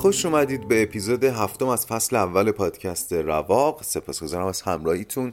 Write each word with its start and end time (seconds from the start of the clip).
خوش 0.00 0.26
اومدید 0.26 0.68
به 0.68 0.82
اپیزود 0.82 1.24
هفتم 1.24 1.68
از 1.68 1.86
فصل 1.86 2.16
اول 2.16 2.50
پادکست 2.50 3.12
رواق. 3.12 3.82
سپاسگزارم 3.82 4.46
از 4.46 4.62
همراهیتون. 4.62 5.32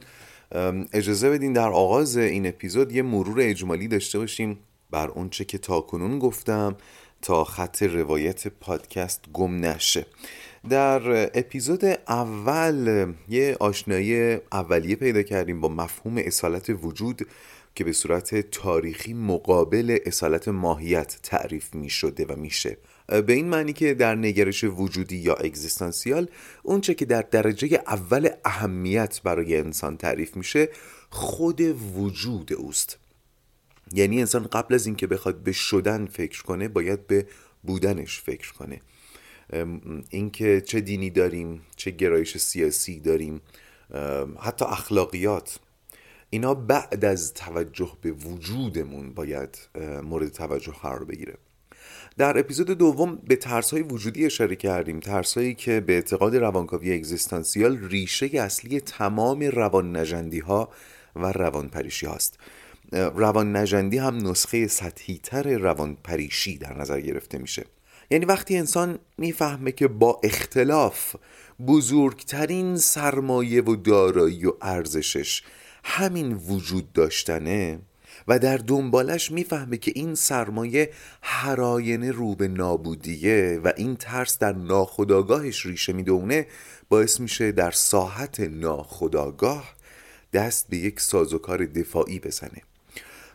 اجازه 0.92 1.30
بدین 1.30 1.52
در 1.52 1.68
آغاز 1.68 2.16
این 2.16 2.46
اپیزود 2.46 2.92
یه 2.92 3.02
مرور 3.02 3.40
اجمالی 3.40 3.88
داشته 3.88 4.18
باشیم 4.18 4.58
بر 4.90 5.08
اونچه 5.08 5.44
که 5.44 5.58
تاکنون 5.58 6.18
گفتم 6.18 6.76
تا 7.22 7.44
خط 7.44 7.82
روایت 7.82 8.48
پادکست 8.48 9.24
گم 9.32 9.64
نشه. 9.64 10.06
در 10.68 11.30
اپیزود 11.38 11.84
اول 12.08 13.06
یه 13.28 13.56
آشنایی 13.60 14.38
اولیه 14.52 14.96
پیدا 14.96 15.22
کردیم 15.22 15.60
با 15.60 15.68
مفهوم 15.68 16.18
اصالت 16.18 16.70
وجود 16.82 17.26
که 17.74 17.84
به 17.84 17.92
صورت 17.92 18.50
تاریخی 18.50 19.14
مقابل 19.14 19.98
اصالت 20.06 20.48
ماهیت 20.48 21.18
تعریف 21.22 21.74
می 21.74 21.90
شده 21.90 22.26
و 22.26 22.36
میشه. 22.36 22.76
به 23.08 23.32
این 23.32 23.48
معنی 23.48 23.72
که 23.72 23.94
در 23.94 24.14
نگرش 24.14 24.64
وجودی 24.64 25.16
یا 25.16 25.34
اگزیستانسیال 25.34 26.28
اونچه 26.62 26.94
که 26.94 27.04
در 27.04 27.22
درجه 27.22 27.82
اول 27.86 28.28
اهمیت 28.44 29.22
برای 29.22 29.56
انسان 29.56 29.96
تعریف 29.96 30.36
میشه 30.36 30.68
خود 31.10 31.60
وجود 31.96 32.52
اوست. 32.52 32.98
یعنی 33.92 34.20
انسان 34.20 34.44
قبل 34.44 34.74
از 34.74 34.86
اینکه 34.86 35.06
بخواد 35.06 35.36
به 35.42 35.52
شدن 35.52 36.06
فکر 36.06 36.42
کنه 36.42 36.68
باید 36.68 37.06
به 37.06 37.26
بودنش 37.62 38.20
فکر 38.20 38.52
کنه. 38.52 38.80
اینکه 40.10 40.60
چه 40.60 40.80
دینی 40.80 41.10
داریم 41.10 41.60
چه 41.76 41.90
گرایش 41.90 42.36
سیاسی 42.36 43.00
داریم 43.00 43.40
حتی 44.40 44.64
اخلاقیات 44.64 45.58
اینا 46.30 46.54
بعد 46.54 47.04
از 47.04 47.34
توجه 47.34 47.92
به 48.00 48.12
وجودمون 48.12 49.12
باید 49.12 49.58
مورد 50.02 50.28
توجه 50.28 50.72
قرار 50.72 51.04
بگیره. 51.04 51.34
در 52.18 52.38
اپیزود 52.38 52.70
دوم 52.70 53.16
به 53.16 53.36
ترس 53.36 53.70
های 53.70 53.82
وجودی 53.82 54.26
اشاره 54.26 54.56
کردیم. 54.56 55.00
ترس 55.00 55.38
هایی 55.38 55.54
که 55.54 55.80
به 55.80 55.92
اعتقاد 55.92 56.36
روانکاوی 56.36 56.94
اگزیستانسیال 56.94 57.78
ریشه 57.78 58.26
اصلی 58.26 58.80
تمام 58.80 59.42
روان 59.42 59.96
نجندی 59.96 60.38
ها 60.38 60.68
و 61.16 61.32
روان 61.32 61.68
پریشی 61.68 62.06
هاست. 62.06 62.38
روان 62.92 63.56
نجندی 63.56 63.98
هم 63.98 64.28
نسخه 64.28 64.66
سطحی 64.66 65.20
تر 65.22 65.58
روان 65.58 65.96
پریشی 66.04 66.58
در 66.58 66.78
نظر 66.78 67.00
گرفته 67.00 67.38
میشه. 67.38 67.64
یعنی 68.10 68.24
وقتی 68.24 68.56
انسان 68.56 68.98
می‌فهمه 69.18 69.72
که 69.72 69.88
با 69.88 70.20
اختلاف 70.24 71.16
بزرگترین 71.66 72.76
سرمایه 72.76 73.62
و 73.62 73.76
دارایی 73.76 74.46
و 74.46 74.52
ارزشش 74.62 75.42
همین 75.84 76.32
وجود 76.32 76.92
داشتنه 76.92 77.78
و 78.28 78.38
در 78.38 78.56
دنبالش 78.56 79.32
می‌فهمه 79.32 79.76
که 79.76 79.92
این 79.94 80.14
سرمایه 80.14 80.90
هراینه 81.22 82.10
رو 82.10 82.34
به 82.34 82.48
نابودیه 82.48 83.60
و 83.64 83.72
این 83.76 83.96
ترس 83.96 84.38
در 84.38 84.52
ناخداگاهش 84.52 85.66
ریشه 85.66 85.92
می‌دونه 85.92 86.46
باعث 86.88 87.20
میشه 87.20 87.52
در 87.52 87.70
ساحت 87.70 88.40
ناخداگاه 88.40 89.74
دست 90.32 90.68
به 90.68 90.76
یک 90.76 91.00
سازوکار 91.00 91.66
دفاعی 91.66 92.20
بزنه. 92.20 92.62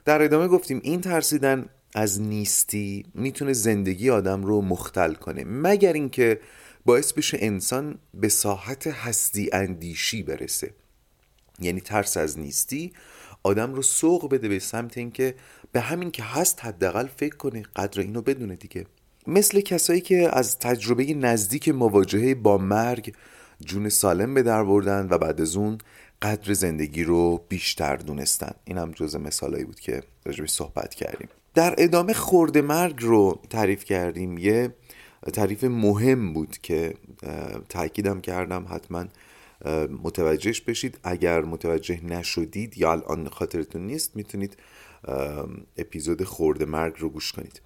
در 0.05 0.21
ادامه 0.21 0.47
گفتیم 0.47 0.79
این 0.83 1.01
ترسیدن 1.01 1.65
از 1.95 2.21
نیستی 2.21 3.05
می‌تونه 3.13 3.53
زندگی 3.53 4.09
آدم 4.09 4.43
رو 4.43 4.61
مختل 4.61 5.13
کنه 5.13 5.43
مگر 5.43 5.93
اینکه 5.93 6.39
باعث 6.85 7.13
بشه 7.13 7.37
انسان 7.41 7.99
به 8.13 8.29
ساحت 8.29 8.87
هستی 8.87 9.49
اندیشی 9.53 10.23
برسه. 10.23 10.73
یعنی 11.59 11.81
ترس 11.81 12.17
از 12.17 12.39
نیستی 12.39 12.93
آدم 13.43 13.73
رو 13.73 13.81
سوق 13.81 14.29
بده 14.31 14.47
به 14.47 14.59
سمت 14.59 14.97
اینکه 14.97 15.35
به 15.71 15.81
همین 15.81 16.11
که 16.11 16.23
هست 16.23 16.65
حداقل 16.65 17.07
فکر 17.07 17.35
کنه 17.35 17.63
قدر 17.75 18.01
اینو 18.01 18.21
بدونه 18.21 18.55
دیگه. 18.55 18.85
مثل 19.27 19.61
کسایی 19.61 20.01
که 20.01 20.29
از 20.37 20.59
تجربه 20.59 21.13
نزدیک 21.13 21.69
مواجهه 21.69 22.35
با 22.35 22.57
مرگ 22.57 23.13
جون 23.65 23.89
سالم 23.89 24.33
به 24.33 24.43
در 24.43 24.63
بردن 24.63 25.07
و 25.09 25.17
بعد 25.17 25.41
از 25.41 25.55
اون 25.55 25.77
قدر 26.21 26.53
زندگی 26.53 27.03
رو 27.03 27.45
بیشتر 27.49 27.95
دونستن. 27.95 28.51
این 28.65 28.77
هم 28.77 28.91
جز 28.91 29.15
مثالایی 29.15 29.63
بود 29.63 29.79
که 29.79 30.03
راجبش 30.25 30.49
صحبت 30.49 30.95
کردیم. 30.95 31.27
در 31.53 31.75
ادامه 31.77 32.13
خورده 32.13 32.61
مرگ 32.61 32.95
رو 32.99 33.39
تعریف 33.49 33.83
کردیم. 33.85 34.37
یه 34.37 34.73
تعریف 35.33 35.63
مهم 35.63 36.33
بود 36.33 36.57
که 36.61 36.93
تاکیدم 37.69 38.21
کردم 38.21 38.65
حتما 38.69 39.05
متوجهش 40.03 40.61
بشید. 40.61 40.99
اگر 41.03 41.41
متوجه 41.41 42.05
نشدید 42.05 42.77
یا 42.77 42.91
الان 42.91 43.29
خاطرتون 43.29 43.87
نیست 43.87 44.15
می‌تونید 44.15 44.57
اپیزود 45.77 46.23
خورده 46.23 46.65
مرگ 46.65 46.93
رو 46.99 47.09
گوش 47.09 47.31
کنید. 47.31 47.61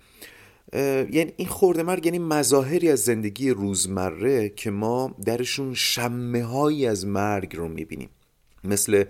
یعنی 1.13 1.33
این 1.37 1.47
خورده 1.47 1.83
مرگ 1.83 2.05
یعنی 2.05 2.19
مظاهری 2.19 2.89
از 2.91 2.99
زندگی 2.99 3.49
روزمره 3.49 4.49
که 4.49 4.71
ما 4.71 5.15
درشون 5.25 5.73
شمه 5.73 6.43
هایی 6.43 6.85
از 6.87 7.05
مرگ 7.05 7.55
رو 7.55 7.67
می‌بینیم. 7.67 8.09
مثل 8.63 9.03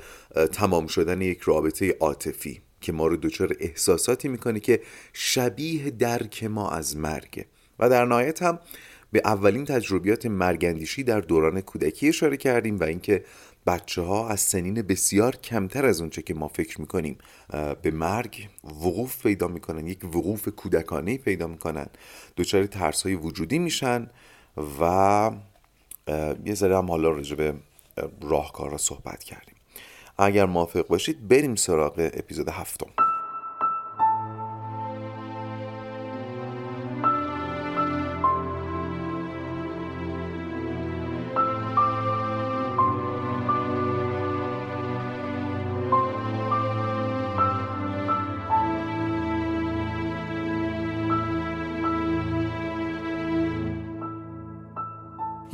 تمام 0.51 0.87
شدن 0.87 1.21
یک 1.21 1.41
رابطه 1.41 1.97
عاطفی 1.99 2.61
که 2.81 2.91
ما 2.91 3.07
رو 3.07 3.17
دچار 3.17 3.55
احساساتی 3.59 4.27
می‌کنه 4.27 4.59
که 4.59 4.81
شبیه 5.13 5.89
درک 5.89 6.43
ما 6.43 6.69
از 6.69 6.97
مرگه. 6.97 7.45
و 7.79 7.89
در 7.89 8.05
نهایت 8.05 8.43
هم 8.43 8.59
به 9.17 9.21
اولین 9.25 9.65
تجربیات 9.65 10.25
مرگندیشی 10.25 11.03
در 11.03 11.19
دوران 11.21 11.61
کودکی 11.61 12.09
اشاره 12.09 12.37
کردیم 12.37 12.79
و 12.79 12.83
اینکه 12.83 13.23
بچه 13.67 14.01
ها 14.01 14.29
از 14.29 14.39
سنین 14.39 14.81
بسیار 14.81 15.35
کمتر 15.35 15.85
از 15.85 16.01
اونچه 16.01 16.21
که 16.21 16.33
ما 16.33 16.47
فکر 16.47 16.81
می‌کنیم 16.81 17.17
به 17.81 17.91
مرگ 17.91 18.49
وقوف 18.63 19.23
پیدا 19.23 19.47
می‌کنن 19.47 19.87
یک 19.87 20.03
وقوف 20.03 20.47
کودکانه 20.47 21.17
پیدا 21.17 21.47
می‌کنن. 21.47 21.87
دچار 22.37 22.65
ترس 22.65 23.03
های 23.03 23.15
وجودی 23.15 23.59
میشن 23.59 24.09
و 24.81 25.31
یه 26.45 26.53
ذره 26.53 26.77
هم 26.77 26.91
حالا 26.91 27.09
راجع 27.09 27.35
به 27.35 27.53
راهکار 28.21 28.77
صحبت 28.77 29.23
کردیم. 29.23 29.55
اگر 30.17 30.45
موافق 30.45 30.87
باشید 30.87 31.27
بریم 31.27 31.55
سراغ 31.55 32.09
اپیزود 32.13 32.49
هفتم. 32.49 33.06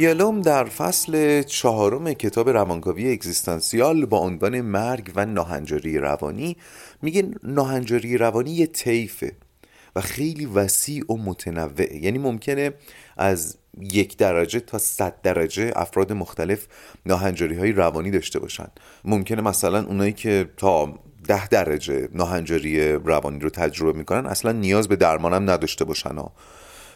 یالوم 0.04 0.42
در 0.42 0.64
فصل 0.64 1.44
چهارم 1.44 2.14
کتاب 2.14 2.50
روانکاوی 2.50 3.12
اگزیستانسیال 3.12 4.06
با 4.06 4.18
عنوان 4.18 4.62
مرگ 4.62 5.12
و 5.16 5.26
ناهنجاری 5.26 5.98
روانی 5.98 6.58
میگه 7.02 7.32
ناهنجاری 7.44 8.18
روانی 8.18 8.52
یه 8.52 8.68
طیفه 8.68 9.32
و 9.96 10.02
خیلی 10.02 10.46
وسیع 10.46 11.04
و 11.12 11.18
متنوع 11.18 11.96
یعنی 11.96 12.18
ممکنه 12.18 12.74
از 13.18 13.58
یک 13.80 14.18
درجه 14.18 14.60
تا 14.60 14.78
صد 14.78 15.22
درجه 15.22 15.72
افراد 15.76 16.14
مختلف 16.14 16.68
ناهنجاری 17.06 17.56
های 17.56 17.72
روانی 17.72 18.12
داشته 18.12 18.40
باشن. 18.40 18.68
ممکنه 19.06 19.42
مثلا 19.42 19.86
اونایی 19.86 20.14
که 20.14 20.50
تا 20.58 21.00
ده 21.28 21.48
درجه 21.48 22.10
ناهنجاری 22.14 22.94
روانی 22.94 23.40
رو 23.40 23.50
تجربه 23.50 23.98
می‌کنن 23.98 24.26
اصلا 24.26 24.52
نیاز 24.52 24.88
به 24.88 24.96
درمانم 24.96 25.50
نداشته 25.50 25.86
باشن 25.86 26.18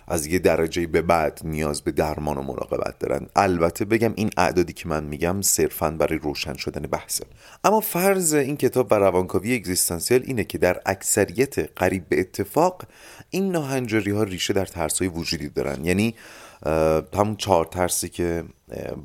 از 0.08 0.26
یه 0.26 0.40
درجه 0.40 0.88
به 0.88 1.02
بعد 1.02 1.42
نیاز 1.44 1.82
به 1.82 1.92
درمان 1.92 2.38
و 2.38 2.42
مراقبت 2.42 3.00
دارن. 3.00 3.28
البته 3.36 3.86
بگم 3.86 4.14
این 4.16 4.30
اعدادی 4.38 4.74
که 4.74 4.88
من 4.88 5.04
میگم 5.04 5.42
صرفا 5.42 5.92
برای 5.92 6.20
روشن 6.20 6.54
شدن 6.54 6.82
بحثه. 6.82 7.26
اما 7.64 7.80
فرض 7.80 8.34
این 8.34 8.58
کتاب 8.58 8.88
و 8.92 8.96
روانکاوی 8.96 9.56
اگزیستانسیال 9.56 10.22
اینه 10.26 10.44
که 10.44 10.58
در 10.58 10.82
اکثریت 10.86 11.80
قریب 11.80 12.10
به 12.10 12.20
اتفاق 12.20 12.84
این 13.30 13.52
ناهنجاری 13.52 14.12
ها 14.12 14.24
ریشه 14.24 14.54
در 14.54 14.66
ترس 14.66 15.00
های 15.00 15.08
وجودی 15.08 15.50
دارن. 15.50 15.86
یعنی 15.86 16.16
همون 17.14 17.36
چهار 17.36 17.66
ترسی 17.66 18.10
که 18.10 18.44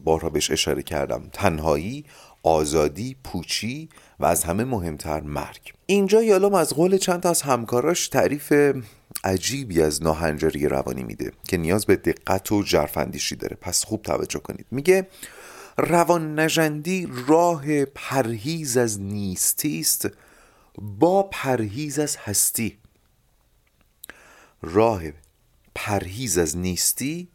بارها 0.04 0.30
بهش 0.30 0.50
اشاره 0.50 0.82
کردم. 0.82 1.22
تنهایی 1.32 2.04
آزادی 2.42 3.16
پوچی 3.24 3.88
و 4.20 4.24
از 4.24 4.44
همه 4.44 4.64
مهمتر 4.64 5.20
مرگ. 5.20 5.72
اینجا 5.86 6.22
یالوم 6.22 6.54
از 6.54 6.74
قول 6.74 6.96
چند 6.96 7.20
تا 7.20 7.30
از 7.30 7.42
همکاراش 7.42 8.08
تعریف 8.08 8.52
عجیبی 9.24 9.82
از 9.82 10.02
ناهنجاری 10.02 10.68
روانی 10.68 11.02
میده 11.02 11.32
که 11.48 11.56
نیاز 11.56 11.86
به 11.86 11.96
دقت 11.96 12.52
و 12.52 12.62
جرفندیشی 12.62 13.36
داره. 13.36 13.56
پس 13.60 13.84
خوب 13.84 14.02
توجه 14.02 14.38
کنید. 14.38 14.66
میگه 14.70 15.08
روان 15.78 16.40
نجندی 16.40 17.08
راه 17.26 17.84
پرهیز 17.84 18.76
از 18.76 19.00
نیستی 19.00 19.80
است 19.80 20.08
با 20.78 21.22
پرهیز 21.22 21.98
از 21.98 22.16
هستی. 22.16 22.78
راه 24.62 25.02
پرهیز 25.74 26.38
از 26.38 26.56
نیستی 26.56 27.28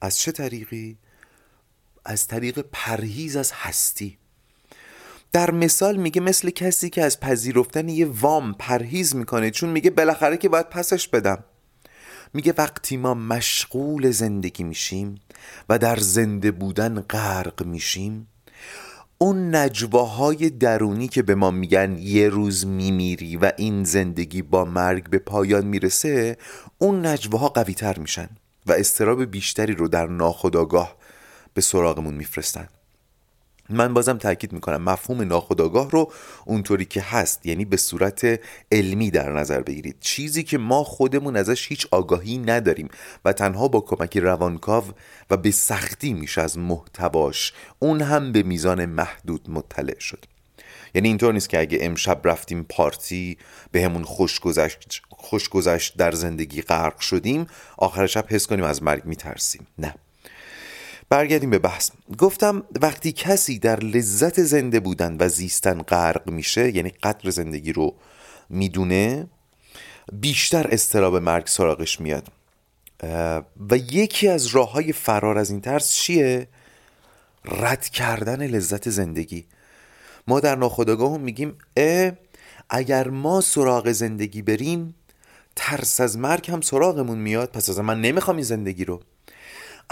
از 0.00 0.18
چه 0.18 0.32
طریقی؟ 0.32 0.98
از 2.04 2.26
طریق 2.26 2.64
پرهیز 2.72 3.36
از 3.36 3.52
هستی. 3.52 4.18
در 5.32 5.50
مثال 5.50 5.96
میگه 5.96 6.20
مثل 6.20 6.50
کسی 6.50 6.90
که 6.90 7.02
از 7.02 7.20
پذیرفتن 7.20 7.88
یه 7.88 8.06
وام 8.06 8.54
پرهیز 8.58 9.16
می‌کنه 9.16 9.50
چون 9.50 9.70
میگه 9.70 9.90
بالاخره 9.90 10.36
که 10.36 10.48
باید 10.48 10.68
پسش 10.68 11.08
بدم. 11.08 11.44
میگه 12.34 12.54
وقتی 12.58 12.96
ما 12.96 13.14
مشغول 13.14 14.10
زندگی 14.10 14.64
میشیم 14.64 15.14
و 15.68 15.78
در 15.78 15.96
زنده 15.96 16.50
بودن 16.50 17.00
غرق 17.00 17.66
میشیم 17.66 18.26
اون 19.18 19.54
نجواهای 19.54 20.50
درونی 20.50 21.08
که 21.08 21.22
به 21.22 21.34
ما 21.34 21.50
میگن 21.50 21.96
یه 21.98 22.28
روز 22.28 22.66
میمیری 22.66 23.36
و 23.36 23.52
این 23.56 23.84
زندگی 23.84 24.42
با 24.42 24.64
مرگ 24.64 25.10
به 25.10 25.18
پایان 25.18 25.66
می‌رسه 25.66 26.36
اون 26.78 27.06
نجواها 27.06 27.48
قوی 27.48 27.74
تر 27.74 27.98
میشن 27.98 28.28
و 28.66 28.72
استراب 28.72 29.24
بیشتری 29.24 29.74
رو 29.74 29.88
در 29.88 30.06
ناخودآگاه 30.06 30.96
به 31.54 31.60
سراغمون 31.60 32.14
میفرستن. 32.14 32.68
من 33.70 33.94
بازم 33.94 34.18
تاکید 34.18 34.52
می‌کنم 34.52 34.82
مفهوم 34.82 35.22
ناخودآگاه 35.22 35.90
رو 35.90 36.12
اونطوری 36.44 36.84
که 36.84 37.00
هست 37.00 37.46
یعنی 37.46 37.64
به 37.64 37.76
صورت 37.76 38.40
علمی 38.72 39.10
در 39.10 39.32
نظر 39.32 39.60
بگیرید. 39.60 39.96
چیزی 40.00 40.42
که 40.42 40.58
ما 40.58 40.84
خودمون 40.84 41.36
ازش 41.36 41.68
هیچ 41.68 41.86
آگاهی 41.90 42.38
نداریم 42.38 42.88
و 43.24 43.32
تنها 43.32 43.68
با 43.68 43.80
کمک 43.80 44.16
روانکاو 44.16 44.84
و 45.30 45.36
به 45.36 45.50
سختی 45.50 46.12
میشه 46.12 46.40
از 46.40 46.58
محتواش 46.58 47.52
اون 47.78 48.02
هم 48.02 48.32
به 48.32 48.42
میزان 48.42 48.86
محدود 48.86 49.50
مطلع 49.50 49.98
شد. 49.98 50.24
یعنی 50.94 51.08
اینطور 51.08 51.32
نیست 51.32 51.48
که 51.48 51.60
اگه 51.60 51.78
امشب 51.80 52.20
رفتیم 52.24 52.66
پارتی 52.68 53.38
به 53.72 53.84
همون 53.84 54.04
خوش 54.04 54.40
گذشت, 54.40 55.02
خوش 55.10 55.48
در 55.96 56.12
زندگی 56.12 56.62
غرق 56.62 57.00
شدیم 57.00 57.46
آخر 57.76 58.06
شب 58.06 58.24
حس 58.28 58.46
کنیم 58.46 58.64
از 58.64 58.82
مرگ 58.82 59.04
میترسیم. 59.04 59.66
نه. 59.78 59.94
برگردیم 61.10 61.50
به 61.50 61.58
بحث. 61.58 61.90
گفتم 62.18 62.64
وقتی 62.82 63.12
کسی 63.12 63.58
در 63.58 63.80
لذت 63.80 64.42
زنده 64.42 64.80
بودن 64.80 65.16
و 65.20 65.28
زیستن 65.28 65.82
غرق 65.82 66.30
میشه 66.30 66.76
یعنی 66.76 66.90
قدر 66.90 67.30
زندگی 67.30 67.72
رو 67.72 67.94
می‌دونه 68.48 69.26
بیشتر 70.12 70.66
استراب 70.70 71.16
مرگ 71.16 71.46
سراغش 71.46 72.00
میاد. 72.00 72.28
و 73.70 73.76
یکی 73.76 74.28
از 74.28 74.46
راه 74.46 74.72
های 74.72 74.92
فرار 74.92 75.38
از 75.38 75.50
این 75.50 75.60
ترس 75.60 75.92
چیه؟ 75.92 76.48
رد 77.44 77.88
کردن 77.88 78.46
لذت 78.46 78.90
زندگی. 78.90 79.46
ما 80.26 80.40
در 80.40 80.56
ناخودآگاه 80.56 81.18
میگیم 81.18 81.58
اه 81.76 82.12
اگر 82.70 83.08
ما 83.08 83.40
سراغ 83.40 83.92
زندگی 83.92 84.42
بریم 84.42 84.94
ترس 85.56 86.00
از 86.00 86.18
مرگ 86.18 86.50
هم 86.50 86.60
سراغمون 86.60 87.18
میاد. 87.18 87.50
پس 87.50 87.70
از 87.70 87.78
من 87.78 88.00
نمی‌خوام 88.00 88.36
این 88.36 88.44
زندگی 88.44 88.84
رو. 88.84 89.00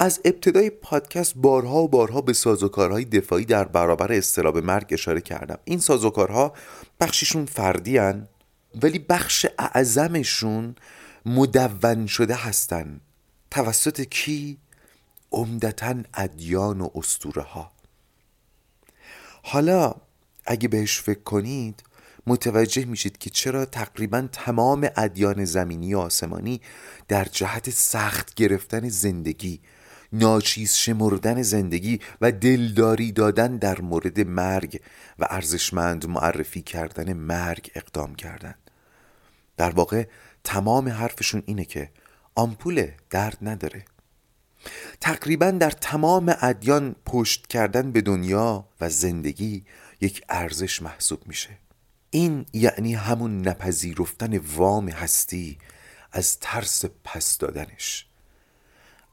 از 0.01 0.21
ابتدای 0.25 0.71
پادکست 0.71 1.33
بارها 1.37 1.83
و 1.83 1.89
بارها 1.89 2.21
به 2.21 2.33
سازوکارهای 2.33 3.05
دفاعی 3.05 3.45
در 3.45 3.65
برابر 3.65 4.13
استراب 4.13 4.59
مرگ 4.59 4.87
اشاره 4.91 5.21
کردم. 5.21 5.59
این 5.65 5.79
سازوکارها 5.79 6.53
بخششون 7.01 7.47
فردی 7.47 7.99
هن 7.99 8.29
ولی 8.83 8.99
بخش 8.99 9.47
اعظمشون 9.59 10.75
مدون 11.27 12.07
شده 12.07 12.35
هستن. 12.35 13.01
توسط 13.51 14.01
کی؟ 14.01 14.59
عمدتا 15.33 15.95
ادیان 16.15 16.81
و 16.81 16.89
استوره 16.95 17.43
ها 17.43 17.73
حالا 19.43 19.95
اگه 20.47 20.69
بهش 20.69 21.01
فکر 21.01 21.23
کنید 21.23 21.83
متوجه 22.27 22.85
میشید 22.85 23.19
که 23.19 23.31
چرا 23.31 23.65
تقریبا 23.65 24.29
تمام 24.33 24.89
ادیان 24.97 25.45
زمینی 25.45 25.95
و 25.95 25.99
آسمانی 25.99 26.61
در 27.09 27.25
جهت 27.25 27.71
سخت 27.71 28.35
گرفتن 28.35 28.89
زندگی 28.89 29.61
ناچیز 30.13 30.75
شمردن 30.75 31.43
زندگی 31.43 32.01
و 32.21 32.33
دلداری 32.33 33.13
دادن 33.13 33.57
در 33.57 33.81
مورد 33.81 34.21
مرگ 34.21 34.81
و 35.19 35.27
ارزشمند 35.31 36.07
معرفی 36.07 36.63
کردن 36.63 37.13
مرگ 37.13 37.71
اقدام 37.75 38.15
کردند. 38.15 38.71
در 39.57 39.71
واقع 39.71 40.07
تمام 40.45 40.89
حرفشون 40.89 41.43
اینه 41.47 41.65
که 41.65 41.91
آمپول 42.35 42.91
درد 43.11 43.39
نداره. 43.43 43.85
تقریبا 45.01 45.51
در 45.51 45.71
تمام 45.71 46.35
ادیان 46.41 46.97
پشت 47.07 47.47
کردن 47.47 47.93
به 47.93 48.01
دنیا 48.01 48.69
و 48.81 48.91
زندگی 48.91 49.65
یک 50.01 50.23
ارزش 50.29 50.83
محسوب 50.83 51.27
میشه. 51.27 51.59
این 52.11 52.47
یعنی 52.53 52.95
همون 52.95 53.49
نپذیرفتن 53.49 54.39
وام 54.39 54.89
هستی 54.89 55.59
از 56.13 56.39
ترس 56.39 56.85
پس 57.05 57.39
دادنش. 57.39 58.08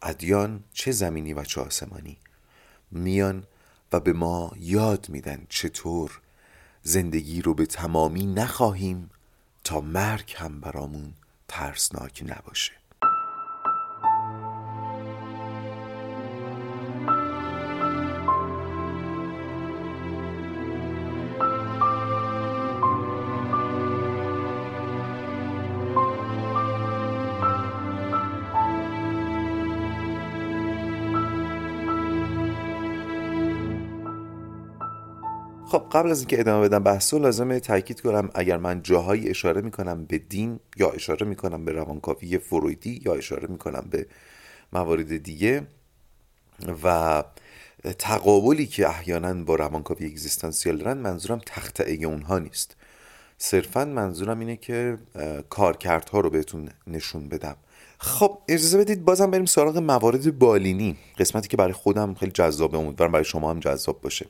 ادیان 0.06 0.64
چه 0.74 0.92
زمینی 0.92 1.34
و 1.34 1.44
چه 1.44 1.62
آسمانی؟ 1.62 2.18
میان 2.92 3.44
و 3.94 4.00
به 4.00 4.14
ما 4.14 4.52
یاد 4.58 5.10
میدن 5.10 5.46
چطور 5.50 6.22
زندگی 6.82 7.42
رو 7.42 7.54
به 7.54 7.66
تمامی 7.66 8.26
نخواهیم 8.26 9.10
تا 9.64 9.82
مرگ 9.82 10.34
هم 10.38 10.60
برامون 10.60 11.14
ترسناک 11.48 12.24
نباشه. 12.26 12.72
خب 35.68 35.84
قبل 35.92 36.12
از 36.12 36.20
اینکه 36.20 36.40
ادامه 36.40 36.68
بدم 36.68 36.84
بحثو 36.84 37.20
لازمه 37.20 37.60
تاکید 37.60 38.02
کنم. 38.02 38.30
اگر 38.36 38.58
من 38.58 38.82
جاهایی 38.84 39.30
اشاره 39.30 39.62
می‌کنم 39.62 40.06
به 40.06 40.18
دین 40.18 40.60
یا 40.78 40.90
اشاره 40.90 41.26
می‌کنم 41.26 41.66
به 41.66 41.72
روانکاوی 41.72 42.38
فرویدی 42.38 43.02
یا 43.06 43.14
اشاره 43.14 43.48
می‌کنم 43.48 43.88
به 43.90 44.08
موارد 44.74 45.18
دیگه 45.18 45.68
و 46.84 47.24
تقابلی 48.00 48.66
که 48.66 48.90
احیانا 48.90 49.34
با 49.34 49.56
روانکاوی 49.56 50.06
اگزیستانسیال 50.06 50.78
دارن 50.78 50.98
منظورم 50.98 51.42
تختعه 51.46 52.06
اونها 52.06 52.40
نیست. 52.40 52.76
صرفا 53.38 53.86
منظورم 53.86 54.40
اینه 54.40 54.56
که 54.56 54.98
کارکردها 55.50 56.20
رو 56.20 56.30
بهتون 56.30 56.70
نشون 56.88 57.30
بدم. 57.30 57.56
خب 57.98 58.38
اجازه 58.48 58.78
بدید 58.78 59.06
بازم 59.06 59.32
بریم 59.32 59.46
سراغ 59.46 59.78
موارد 59.78 60.40
بالینی. 60.40 60.98
قسمتی 61.18 61.48
که 61.48 61.58
برای 61.58 61.74
خودم 61.74 62.14
خیلی 62.14 62.32
جذابه 62.32 62.78
امیدوارم 62.78 63.12
برای 63.12 63.26
شما 63.26 63.50
هم 63.52 63.60
جذاب 63.60 64.02
باشه. 64.02 64.26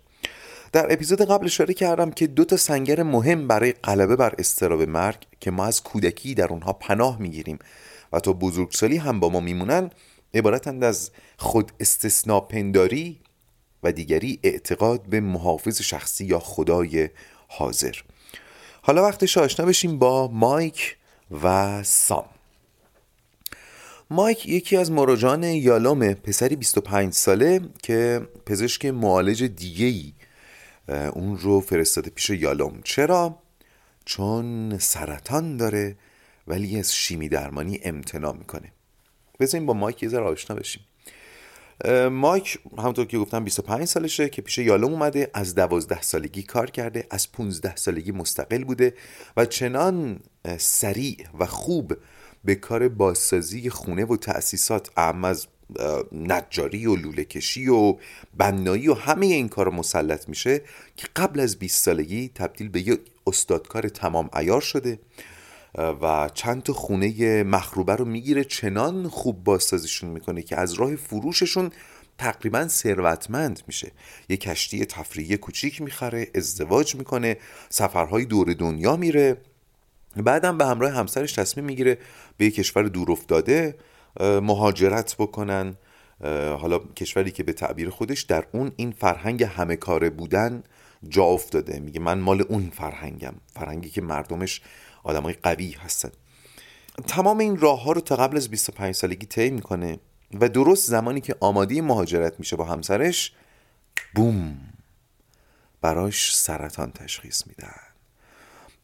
در 0.71 0.93
اپیزود 0.93 1.21
قبل 1.21 1.45
اشاره 1.45 1.73
کردم 1.73 2.11
که 2.11 2.27
دو 2.27 2.45
تا 2.45 2.57
سنگر 2.57 3.03
مهم 3.03 3.47
برای 3.47 3.71
غلبه 3.71 4.15
بر 4.15 4.35
استراب 4.37 4.81
مرگ 4.81 5.17
که 5.39 5.51
ما 5.51 5.65
از 5.65 5.83
کودکی 5.83 6.33
در 6.33 6.47
اونها 6.47 6.73
پناه 6.73 7.21
می‌گیریم 7.21 7.59
و 8.13 8.19
تا 8.19 8.33
بزرگسالی 8.33 8.97
هم 8.97 9.19
با 9.19 9.29
ما 9.29 9.39
میمونن 9.39 9.89
عبارتند 10.33 10.83
از 10.83 11.11
خود 11.37 11.71
استثناء 11.79 12.39
پنداری 12.39 13.19
و 13.83 13.91
دیگری 13.91 14.39
اعتقاد 14.43 15.01
به 15.01 15.19
محافظ 15.19 15.81
شخصی 15.81 16.25
یا 16.25 16.39
خدای 16.39 17.09
حاضر. 17.47 17.95
حالا 18.81 19.03
وقتش 19.03 19.37
آشنا 19.37 19.65
بشیم 19.65 19.99
با 19.99 20.27
مایک 20.27 20.97
و 21.43 21.83
سام. 21.83 22.25
مایک 24.09 24.45
یکی 24.45 24.77
از 24.77 24.91
مراجعان 24.91 25.43
یالوم 25.43 26.13
پسری 26.13 26.55
25 26.55 27.13
ساله 27.13 27.59
که 27.83 28.21
پزشک 28.45 28.85
معالج 28.85 29.43
دیگهی 29.43 30.13
اون 30.87 31.37
رو 31.37 31.61
فرستاده 31.61 32.09
پیش 32.09 32.29
یالوم. 32.29 32.81
چرا؟ 32.83 33.39
چون 34.05 34.77
سرطان 34.77 35.57
داره 35.57 35.95
ولی 36.47 36.79
از 36.79 36.95
شیمی 36.95 37.29
درمانی 37.29 37.79
امتناع 37.83 38.33
می‌کنه. 38.37 38.71
بذاریم 39.39 39.65
با 39.65 39.73
مایک 39.73 40.03
یه 40.03 40.09
ذره 40.09 40.23
آشنا 40.23 40.55
بشیم. 40.55 40.85
مایک 42.11 42.59
همونطور 42.77 43.05
که 43.05 43.17
گفتم 43.17 43.43
25 43.43 43.85
سالشه 43.85 44.29
که 44.29 44.41
پیش 44.41 44.57
یالوم 44.57 44.93
اومده 44.93 45.31
از 45.33 45.55
12 45.55 46.01
سالگی 46.01 46.43
کار 46.43 46.71
کرده 46.71 47.07
از 47.09 47.31
15 47.31 47.75
سالگی 47.75 48.11
مستقل 48.11 48.63
بوده 48.63 48.93
و 49.37 49.45
چنان 49.45 50.19
سریع 50.57 51.17
و 51.39 51.45
خوب 51.45 51.97
به 52.45 52.55
کار 52.55 52.87
بازسازی 52.87 53.69
خونه 53.69 54.05
و 54.05 54.17
تأسیسات 54.17 54.89
اهم 54.97 55.25
از 55.25 55.47
نجاری 56.11 56.85
و 56.85 56.95
لوله 56.95 57.23
کشی 57.23 57.67
و 57.67 57.97
بنایی 58.37 58.87
و 58.87 58.93
همه 58.93 59.25
این 59.25 59.49
کار 59.49 59.69
مسلط 59.69 60.29
میشه 60.29 60.61
که 60.97 61.07
قبل 61.15 61.39
از 61.39 61.59
20 61.59 61.83
سالگی 61.83 62.31
تبدیل 62.35 62.69
به 62.69 62.81
یک 62.81 62.99
استادکار 63.27 63.89
تمام 63.89 64.29
ایار 64.35 64.61
شده 64.61 64.99
و 66.01 66.29
چند 66.33 66.63
تا 66.63 66.73
خونه 66.73 67.43
مخروبه 67.43 67.95
رو 67.95 68.05
می‌گیره 68.05 68.43
چنان 68.43 69.07
خوب 69.07 69.43
بازسازیشون 69.43 70.09
می‌کنه 70.09 70.41
که 70.41 70.57
از 70.57 70.73
راه 70.73 70.95
فروششون 70.95 71.71
تقریبا 72.17 72.67
ثروتمند 72.67 73.61
میشه. 73.67 73.91
یه 74.29 74.37
کشتی 74.37 74.85
تفریحی 74.85 75.37
کوچیک 75.37 75.81
می‌خره 75.81 76.27
ازدواج 76.35 76.95
می‌کنه 76.95 77.37
سفرهای 77.69 78.25
دور 78.25 78.53
دنیا 78.53 78.95
میره. 78.95 79.37
بعدم 80.15 80.57
به 80.57 80.65
همراه 80.65 80.91
همسرش 80.91 81.33
تصمیم 81.33 81.65
می‌گیره 81.65 81.97
به 82.37 82.45
یه 82.45 82.51
کشور 82.51 82.83
دور 82.83 83.11
افتاده 83.11 83.75
مهاجرت 84.19 85.15
بکنن. 85.19 85.75
حالا 86.59 86.79
کشوری 86.79 87.31
که 87.31 87.43
به 87.43 87.53
تعبیر 87.53 87.89
خودش 87.89 88.21
در 88.21 88.47
اون 88.51 88.71
این 88.75 88.91
فرهنگ 88.91 89.43
همه 89.43 89.75
کاره 89.75 90.09
بودن 90.09 90.63
جا 91.09 91.23
افتاده. 91.23 91.79
میگه 91.79 91.99
من 91.99 92.19
مال 92.19 92.41
اون 92.41 92.69
فرهنگم. 92.69 93.33
فرهنگی 93.53 93.89
که 93.89 94.01
مردمش 94.01 94.61
آدمای 95.03 95.33
قوی 95.33 95.71
هستن. 95.71 96.11
تمام 97.07 97.37
این 97.37 97.57
راه 97.57 97.83
ها 97.83 97.91
رو 97.91 98.01
تا 98.01 98.15
قبل 98.15 98.37
از 98.37 98.49
25 98.49 98.95
سالگی 98.95 99.25
طی 99.25 99.49
می‌کنه 99.49 99.99
و 100.41 100.49
درست 100.49 100.89
زمانی 100.89 101.21
که 101.21 101.35
آماده 101.39 101.81
مهاجرت 101.81 102.39
میشه 102.39 102.55
با 102.55 102.65
همسرش 102.65 103.33
بوم 104.15 104.57
براش 105.81 106.35
سرطان 106.35 106.91
تشخیص 106.91 107.47
میدن. 107.47 107.75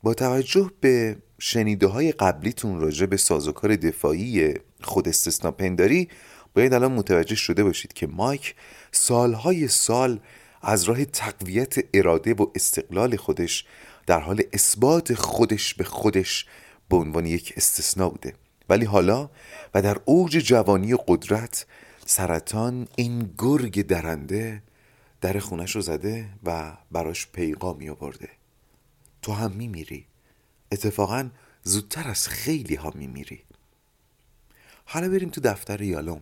با 0.03 0.13
توجه 0.13 0.71
به 0.81 1.17
شنیده 1.43 1.87
های 1.87 2.11
قبلیتون 2.11 2.79
راجع 2.79 3.05
به 3.05 3.17
سازوکار 3.17 3.75
دفاعی 3.75 4.53
خود 4.81 5.07
استثنا 5.07 5.51
پنداری 5.51 6.09
باید 6.53 6.73
الان 6.73 6.91
متوجه 6.91 7.35
شده 7.35 7.63
باشید 7.63 7.93
که 7.93 8.07
مایک 8.07 8.55
سالهای 8.91 9.67
سال 9.67 10.19
از 10.61 10.83
راه 10.83 11.05
تقویت 11.05 11.75
اراده 11.93 12.33
و 12.33 12.45
استقلال 12.55 13.15
خودش 13.15 13.65
در 14.07 14.19
حال 14.19 14.41
اثبات 14.53 15.13
خودش 15.13 15.73
به 15.73 15.83
خودش 15.83 16.45
به 16.89 16.97
عنوان 16.97 17.25
یک 17.25 17.53
استثنا 17.57 18.09
بوده. 18.09 18.33
ولی 18.69 18.85
حالا 18.85 19.29
و 19.73 19.81
در 19.81 19.97
اوج 20.05 20.31
جوانی 20.37 20.93
و 20.93 20.97
قدرت 21.07 21.65
سرطان 22.05 22.87
این 22.95 23.33
گرگ 23.37 23.87
درنده 23.87 24.63
در 25.21 25.39
خونش 25.39 25.75
رو 25.75 25.81
زده 25.81 26.29
و 26.43 26.77
براش 26.91 27.27
پیغامی 27.27 27.89
آورده. 27.89 28.29
تو 29.21 29.31
هم 29.33 29.51
میمیری؟ 29.51 30.05
اتفاقا 30.71 31.29
زودتر 31.63 32.07
از 32.07 32.27
خیلی 32.27 32.75
ها 32.75 32.91
میمیری. 32.95 33.43
حالا 34.85 35.09
بریم 35.09 35.29
تو 35.29 35.41
دفتر 35.41 35.81
یالوم. 35.81 36.21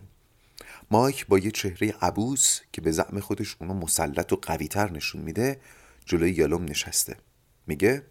مایک 0.90 1.26
با 1.26 1.38
یه 1.38 1.50
چهره 1.50 1.94
عبوس 2.02 2.60
که 2.72 2.80
به 2.80 2.92
زعم 2.92 3.20
خودش 3.20 3.56
اونو 3.60 3.74
مسلط 3.74 4.32
و 4.32 4.36
قویتر 4.36 4.90
نشون 4.90 5.22
میده 5.22 5.60
جلوی 6.06 6.30
یالوم 6.30 6.64
نشسته. 6.64 7.16
میگه 7.66 8.02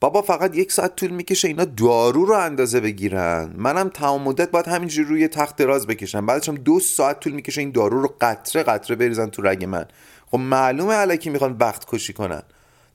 بابا 0.00 0.22
فقط 0.22 0.56
یک 0.56 0.72
ساعت 0.72 0.96
طول 0.96 1.10
می‌کشه 1.10 1.48
اینا 1.48 1.64
دارو 1.64 2.24
رو 2.24 2.34
اندازه 2.34 2.80
بگیرن. 2.80 3.52
منم 3.56 3.88
تمام 3.88 4.22
مدت 4.22 4.50
باید 4.50 4.68
همینجوری 4.68 5.08
روی 5.08 5.28
تخت 5.28 5.56
دراز 5.56 5.86
بکشم. 5.86 6.26
بعدش 6.26 6.48
هم 6.48 6.54
دو 6.54 6.80
ساعت 6.80 7.20
طول 7.20 7.32
می‌کشه 7.32 7.60
این 7.60 7.70
دارو 7.70 8.02
رو 8.02 8.16
قطره 8.20 8.62
قطره 8.62 8.96
بریزن 8.96 9.26
تو 9.26 9.42
رگ 9.42 9.64
من. 9.64 9.86
خب 10.26 10.38
معلومه 10.38 10.94
علکی 10.94 11.30
می‌خوان 11.30 11.52
وقت 11.52 11.84
کشی 11.88 12.12
کنن. 12.12 12.42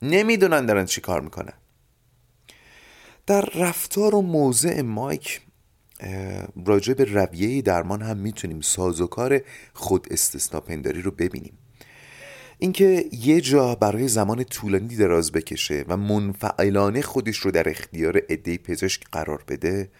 نمی‌دونن 0.02 0.66
دارن 0.66 0.84
چی 0.84 1.00
کار 1.00 1.20
می‌کنن. 1.20 1.52
در 3.26 3.40
رفتار 3.54 4.14
و 4.14 4.22
موضع 4.22 4.82
مایک 4.82 5.40
راجع 6.66 6.94
به 6.94 7.04
رویه 7.04 7.62
درمان 7.62 8.02
هم 8.02 8.16
می‌تونیم 8.16 8.60
سازوکار 8.60 9.40
خود 9.72 10.06
استثنا 10.10 10.60
پنداری 10.60 11.02
رو 11.02 11.10
ببینیم. 11.10 11.58
اینکه 12.58 13.04
یه 13.12 13.40
جا 13.40 13.74
برای 13.74 14.08
زمان 14.08 14.44
طولانی 14.44 14.96
دراز 14.96 15.32
بکشه 15.32 15.84
و 15.88 15.96
منفعلانه 15.96 17.02
خودش 17.02 17.36
رو 17.36 17.50
در 17.50 17.68
اختیار 17.68 18.20
عده 18.30 18.58
پزشک 18.58 19.02
قرار 19.12 19.44
بده 19.48 19.90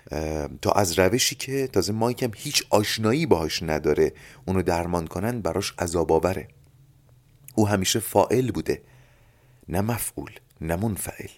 تا 0.62 0.73
از 0.73 0.99
روشی 0.99 1.35
که 1.35 1.66
تازه 1.66 1.93
مایکم 1.93 2.31
هیچ 2.37 2.64
آشنایی 2.71 3.26
باهاش 3.26 3.62
نداره 3.62 4.12
اونو 4.47 4.62
درمان 4.62 5.07
کنن 5.07 5.40
براش 5.40 5.75
عذاب 5.78 6.12
آوره. 6.12 6.49
او 7.54 7.69
همیشه 7.69 7.99
فائل 7.99 8.50
بوده 8.50 8.83
نه 9.69 9.81
مفعول 9.81 10.31
نه 10.61 10.76
منفعل. 10.76 11.31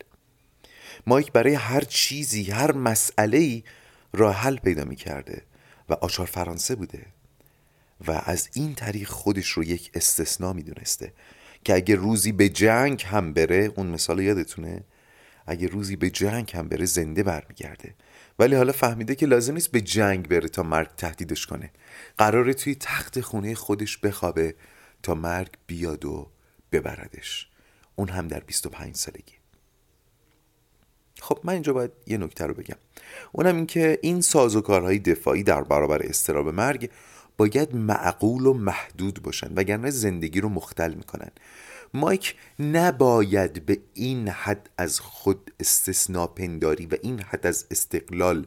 مایک 1.07 1.33
برای 1.33 1.55
هر 1.55 1.81
چیزی 1.81 2.51
هر 2.51 2.73
مسئله 2.73 3.39
ای 3.39 3.63
راه 4.13 4.35
حل 4.35 4.57
پیدا 4.57 4.85
می 4.85 4.97
کرده 4.97 5.43
و 5.89 5.93
آچار 5.93 6.27
فرانسه 6.27 6.75
بوده 6.75 7.07
و 8.07 8.23
از 8.25 8.49
این 8.53 8.75
طریق 8.75 9.09
خودش 9.09 9.49
رو 9.49 9.65
یک 9.65 9.91
استثنا 9.95 10.53
می 10.53 10.63
دونسته 10.63 11.13
که 11.65 11.75
اگه 11.75 11.95
روزی 11.95 12.33
به 12.33 12.49
جنگ 12.49 13.05
هم 13.07 13.33
بره 13.33 13.73
اون 13.77 13.87
مثال 13.87 14.21
یادتونه؟ 14.21 14.85
اگه 15.47 15.67
روزی 15.67 15.97
به 15.97 16.11
جنگ 16.11 16.53
هم 16.55 16.69
بره 16.69 16.85
زنده 16.85 17.23
برمیگرده. 17.23 17.95
ولی 18.39 18.55
حالا 18.55 18.73
فهمیده 18.73 19.15
که 19.15 19.27
لازم 19.27 19.55
نیست 19.55 19.71
به 19.71 19.81
جنگ 19.81 20.29
بره 20.29 20.49
تا 20.49 20.63
مرگ 20.63 20.89
تهدیدش 20.97 21.47
کنه. 21.47 21.71
قراره 22.19 22.55
توی 22.55 22.75
تخت 22.75 23.21
خونه 23.21 23.55
خودش 23.55 23.99
بخوابه 23.99 24.55
تا 25.03 25.15
مرگ 25.15 25.51
بیاد 25.67 26.05
و 26.05 26.31
ببردش. 26.73 27.49
اون 27.97 28.09
هم 28.09 28.29
در 28.29 28.41
25 28.41 28.95
سالگی. 28.95 29.35
خب 31.27 31.39
من 31.45 31.53
اینجا 31.53 31.73
باید 31.73 31.91
یه 32.07 32.19
نکته 32.19 32.47
رو 32.47 32.55
بگم. 32.55 32.77
اونم 33.33 33.57
این 33.57 33.67
که 33.67 33.99
این 34.03 34.21
سازوکارهای 34.21 34.99
دفاعی 34.99 35.43
در 35.43 35.63
برابر 35.63 36.03
استراب 36.03 36.49
مرگ 36.49 36.91
باید 37.37 37.75
معقول 37.75 38.47
و 38.47 38.55
محدود 38.55 39.23
باشن 39.23 39.53
وگرنه 39.57 39.91
زندگی 39.91 40.41
رو 40.41 40.49
مختل 40.49 40.95
می‌کنن. 40.95 41.31
مایک 41.95 42.35
نباید 42.59 43.67
به 43.67 43.79
این 43.95 44.29
حد 44.29 44.71
از 44.79 45.01
خود 45.01 45.53
استثنا 45.61 46.27
پنداری 46.27 46.87
و 46.87 46.97
این 47.03 47.21
حد 47.21 47.47
از 47.47 47.67
استقلال 47.71 48.47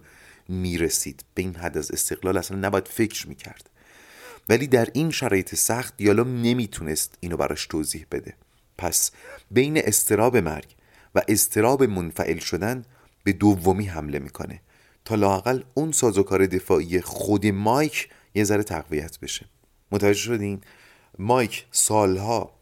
می‌رسید. 0.49 1.23
به 1.33 1.41
این 1.41 1.55
حد 1.55 1.77
از 1.77 1.91
استقلال 1.91 2.37
اصلا 2.37 2.57
نباید 2.57 2.87
فکر 2.87 3.27
می‌کرد. 3.27 3.69
ولی 4.49 4.67
در 4.67 4.87
این 4.93 5.11
شرایط 5.11 5.55
سخت 5.55 5.97
دیالوم 5.97 6.41
نمی‌تونست 6.41 7.17
اینو 7.19 7.37
براش 7.37 7.67
توضیح 7.67 8.05
بده. 8.11 8.33
پس 8.77 9.11
بین 9.51 9.77
استراب 9.77 10.37
مرگ 10.37 10.75
و 11.15 11.21
استراب 11.27 11.83
منفعل 11.83 12.37
شدن 12.37 12.85
به 13.23 13.33
دومی 13.33 13.85
حمله 13.85 14.19
می‌کنه. 14.19 14.61
تا 15.05 15.15
لاقل 15.15 15.63
اون 15.73 15.91
سازوکار 15.91 16.45
دفاعی 16.45 17.01
خود 17.01 17.45
مایک 17.45 18.09
یه 18.35 18.43
ذره 18.43 18.63
تقویت 18.63 19.19
بشه. 19.19 19.45
متوجه 19.91 20.19
شدین؟ 20.19 20.61
مایک 21.19 21.65
سالها 21.71 22.59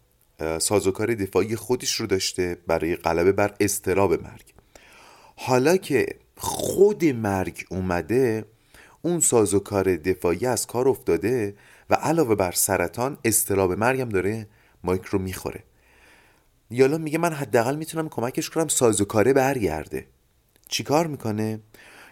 سازوکار 0.59 1.13
دفاعی 1.13 1.55
خودش 1.55 1.95
رو 1.95 2.07
داشته 2.07 2.57
برای 2.67 2.95
غلبه 2.95 3.31
بر 3.31 3.53
استراب 3.59 4.23
مرگ. 4.23 4.53
حالا 5.35 5.77
که 5.77 6.07
خود 6.37 7.05
مرگ 7.05 7.65
اومده 7.69 8.45
اون 9.01 9.19
سازوکار 9.19 9.95
دفاعی 9.95 10.45
از 10.45 10.67
کار 10.67 10.87
افتاده 10.87 11.55
و 11.89 11.93
علاوه 11.93 12.35
بر 12.35 12.51
سرطان 12.51 13.17
استراب 13.25 13.71
مرگ 13.71 14.01
هم 14.01 14.09
داره 14.09 14.47
مایک 14.83 15.03
رو 15.03 15.19
می‌خوره. 15.19 15.63
یالا 16.69 16.97
میگه 16.97 17.17
من 17.17 17.33
حداقل 17.33 17.75
می‌تونم 17.75 18.09
کمکش 18.09 18.49
کنم 18.49 18.67
سازوکاره 18.67 19.33
برگرده. 19.33 20.07
چیکار 20.69 21.07
می‌کنه؟ 21.07 21.59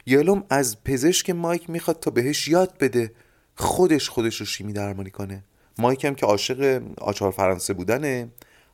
یالوم 0.06 0.44
از 0.50 0.84
پزشک 0.84 1.30
مایک 1.30 1.70
می‌خواد 1.70 2.00
تا 2.00 2.12
بهش 2.12 2.48
یاد 2.48 2.78
بده 2.78 3.12
خودش 3.56 4.10
خودش 4.10 4.40
رو 4.40 4.46
شیمی 4.46 4.74
درمانی 4.74 5.10
کنه. 5.10 5.44
مایک 5.78 6.06
هم 6.06 6.16
که 6.16 6.26
عاشق 6.26 6.82
آچار 6.98 7.32
فرانسه 7.32 7.74
بودنه 7.74 8.28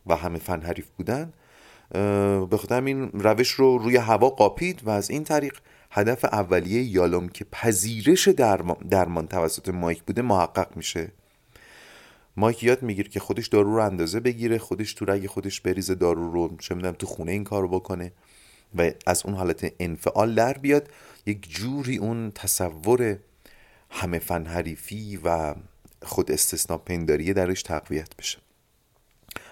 و 0.08 0.16
همه 0.16 0.40
فن 0.40 0.62
حریف 0.62 0.88
بودن 0.98 1.34
به 2.50 2.58
خاطر 2.58 2.84
این 2.84 3.12
روش 3.14 3.52
رو 3.52 3.78
روی 3.78 3.98
هوا 3.98 4.30
قاپید 4.30 4.82
و 4.84 4.90
از 4.90 5.10
این 5.10 5.24
طریق 5.24 5.58
هدف 5.92 6.26
اولیه 6.26 6.84
یالوم 6.84 7.30
که 7.30 7.46
پذیرش 7.52 8.28
درمان, 8.28 8.78
درمان 8.90 9.28
توسط 9.28 9.70
مایک 9.70 10.04
بوده 10.04 10.22
محقق 10.22 10.78
میشه. 10.78 11.12
مایک 12.38 12.64
یاد 12.64 12.82
می‌گیره 12.82 13.10
که 13.10 13.20
خودش 13.20 13.48
دارو 13.48 13.76
رو 13.76 13.84
اندازه 13.84 14.20
بگیره 14.20 14.58
خودش 14.58 14.94
تو 14.94 15.06
رگ 15.06 15.28
خودش 15.28 15.62
بریزه 15.62 15.96
دارو 15.96 16.32
رو 16.32 16.58
چه 16.58 16.76
می‌دونم 16.76 16.94
تو 16.94 17.08
خونه 17.08 17.32
این 17.32 17.44
کارو 17.44 17.68
بکنه 17.68 18.12
و 18.76 18.92
از 19.08 19.26
اون 19.26 19.36
حالت 19.36 19.74
انفعال 19.80 20.36
در 20.36 20.54
بیاد. 20.54 20.90
یک 21.26 21.50
جوری 21.50 21.98
اون 21.98 22.32
تصور 22.32 23.18
همه 23.90 24.20
فن 24.20 24.46
حریفی 24.46 25.20
و 25.24 25.56
خود 26.04 26.32
استثنا 26.32 26.78
پنداری 26.78 27.34
درش 27.34 27.64
تقویت 27.64 28.16
بشه. 28.16 28.38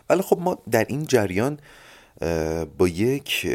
ولی 0.09 0.21
خب 0.21 0.39
ما 0.39 0.61
در 0.71 0.85
این 0.89 1.05
جریان 1.05 1.59
با 2.77 2.87
یک 2.87 3.47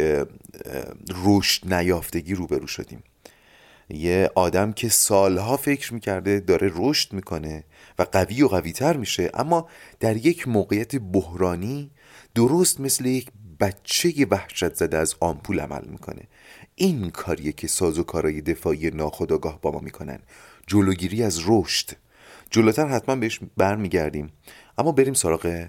رشد 1.25 1.75
نیافتگی 1.75 2.35
روبرو 2.35 2.67
شدیم. 2.67 3.03
یه 3.89 4.31
آدم 4.35 4.73
که 4.73 4.89
سالها 4.89 5.57
فکر 5.57 5.95
می‌کرده 5.95 6.41
داره 6.41 6.71
رشد 6.75 7.13
می‌کنه 7.13 7.65
و 7.99 8.03
قوی 8.03 8.43
و 8.43 8.49
قویتر 8.49 8.97
میشه 8.97 9.31
اما 9.35 9.69
در 10.01 10.17
یک 10.17 10.49
موقعیت 10.49 10.97
بحرانی 10.97 11.91
درست 12.35 12.81
مثل 12.81 13.07
یک 13.07 13.29
بچه 13.61 14.27
وحشت 14.31 14.75
زده 14.75 14.99
از 14.99 15.15
آمپول 15.21 15.61
عمل 15.61 15.85
می‌کنه. 15.85 16.23
این 16.75 17.11
کاریه 17.11 17.53
که 17.53 17.67
ساز 17.67 17.99
و 17.99 18.03
کارای 18.03 18.41
دفاعی 18.41 18.91
ناخداگاه 18.91 19.61
با 19.61 19.71
ما 19.71 19.79
می‌کنن. 19.79 20.19
جلوگیری 20.67 21.23
از 21.23 21.41
رشد. 21.47 21.91
جلوتر 22.51 22.87
حتما 22.87 23.17
بهش 23.17 23.41
برمیگردیم. 23.57 24.33
اما 24.79 24.93
بریم 24.93 25.15
سراغ 25.15 25.67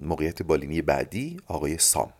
موقعیت 0.00 0.42
بالینی 0.42 0.82
بعدی 0.82 1.36
آقای 1.46 1.78
سام. 1.78 2.12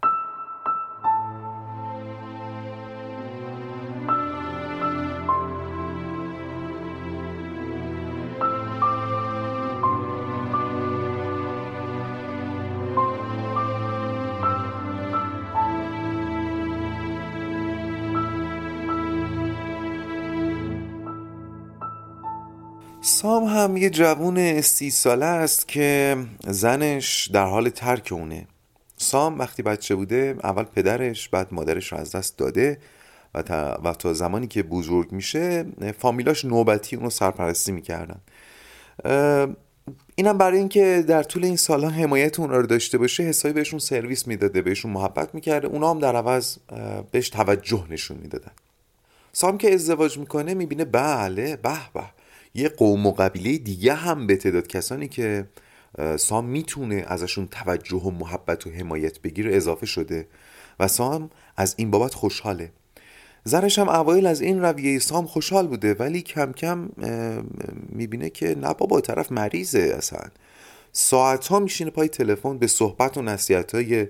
سام 23.08 23.44
هم 23.44 23.76
یه 23.76 23.90
جوون 23.90 24.60
سی 24.60 24.90
ساله 24.90 25.26
است 25.26 25.68
که 25.68 26.16
زنش 26.46 27.30
در 27.32 27.44
حال 27.44 27.68
ترک 27.68 28.08
اونه. 28.12 28.46
سام 28.96 29.38
وقتی 29.38 29.62
بچه 29.62 29.94
بوده 29.94 30.36
اول 30.44 30.62
پدرش 30.62 31.28
بعد 31.28 31.48
مادرش 31.50 31.92
رو 31.92 31.98
از 31.98 32.12
دست 32.12 32.38
داده 32.38 32.78
و 33.34 33.42
تا, 33.42 33.80
و 33.84 33.92
تا 33.92 34.12
زمانی 34.12 34.46
که 34.46 34.62
بزرگ 34.62 35.12
میشه 35.12 35.64
فامیلاش 35.98 36.44
نوبتی 36.44 36.96
اونو 36.96 37.10
سرپرستی 37.10 37.72
می‌کردن. 37.72 38.20
اینم 40.14 40.38
برای 40.38 40.58
اینکه 40.58 41.04
در 41.08 41.22
طول 41.22 41.44
این 41.44 41.56
سالها 41.56 41.90
حمایت 41.90 42.40
اون 42.40 42.50
رو 42.50 42.66
داشته 42.66 42.98
باشه 42.98 43.22
حسابی 43.22 43.52
بهشون 43.52 43.78
سرویس 43.78 44.26
می‌داده 44.26 44.62
بهشون 44.62 44.90
محبت 44.90 45.34
می‌کرده 45.34 45.68
اونا 45.68 45.90
هم 45.90 45.98
در 45.98 46.16
عوض 46.16 46.56
بهش 47.10 47.28
توجه 47.28 47.86
نشون 47.90 48.18
می‌دادن. 48.22 48.52
سام 49.32 49.58
که 49.58 49.74
ازدواج 49.74 50.18
می‌کنه 50.18 50.54
می‌بینه 50.54 50.84
بله 50.84 51.56
به 51.56 51.92
به. 51.94 52.17
یه 52.54 52.68
قوم 52.68 53.06
و 53.06 53.12
قبیله 53.12 53.58
دیگه 53.58 53.94
هم 53.94 54.26
به 54.26 54.36
تعداد 54.36 54.66
کسانی 54.66 55.08
که 55.08 55.48
سام 56.16 56.44
می‌تونه 56.44 57.04
ازشون 57.06 57.46
توجه 57.46 57.96
و 57.96 58.10
محبت 58.10 58.66
و 58.66 58.70
حمایت 58.70 59.20
بگیره 59.20 59.56
اضافه 59.56 59.86
شده 59.86 60.26
و 60.80 60.88
سام 60.88 61.30
از 61.56 61.74
این 61.78 61.90
بابت 61.90 62.14
خوشحاله. 62.14 62.72
زنش 63.44 63.78
هم 63.78 63.88
اوایل 63.88 64.26
از 64.26 64.40
این 64.40 64.60
رویه 64.62 64.98
سام 64.98 65.26
خوشحال 65.26 65.66
بوده 65.66 65.94
ولی 65.94 66.22
کم 66.22 66.52
کم 66.52 66.88
می‌بینه 67.88 68.30
که 68.30 68.54
نه 68.54 68.74
بابا 68.74 69.00
طرف 69.00 69.32
مریضه 69.32 69.94
اصلا. 69.98 70.20
ساعت 70.92 71.46
ها 71.46 71.58
میشینه 71.58 71.90
پای 71.90 72.08
تلفن 72.08 72.58
به 72.58 72.66
صحبت 72.66 73.16
و 73.16 73.22
نصیحت 73.22 73.74
های 73.74 74.06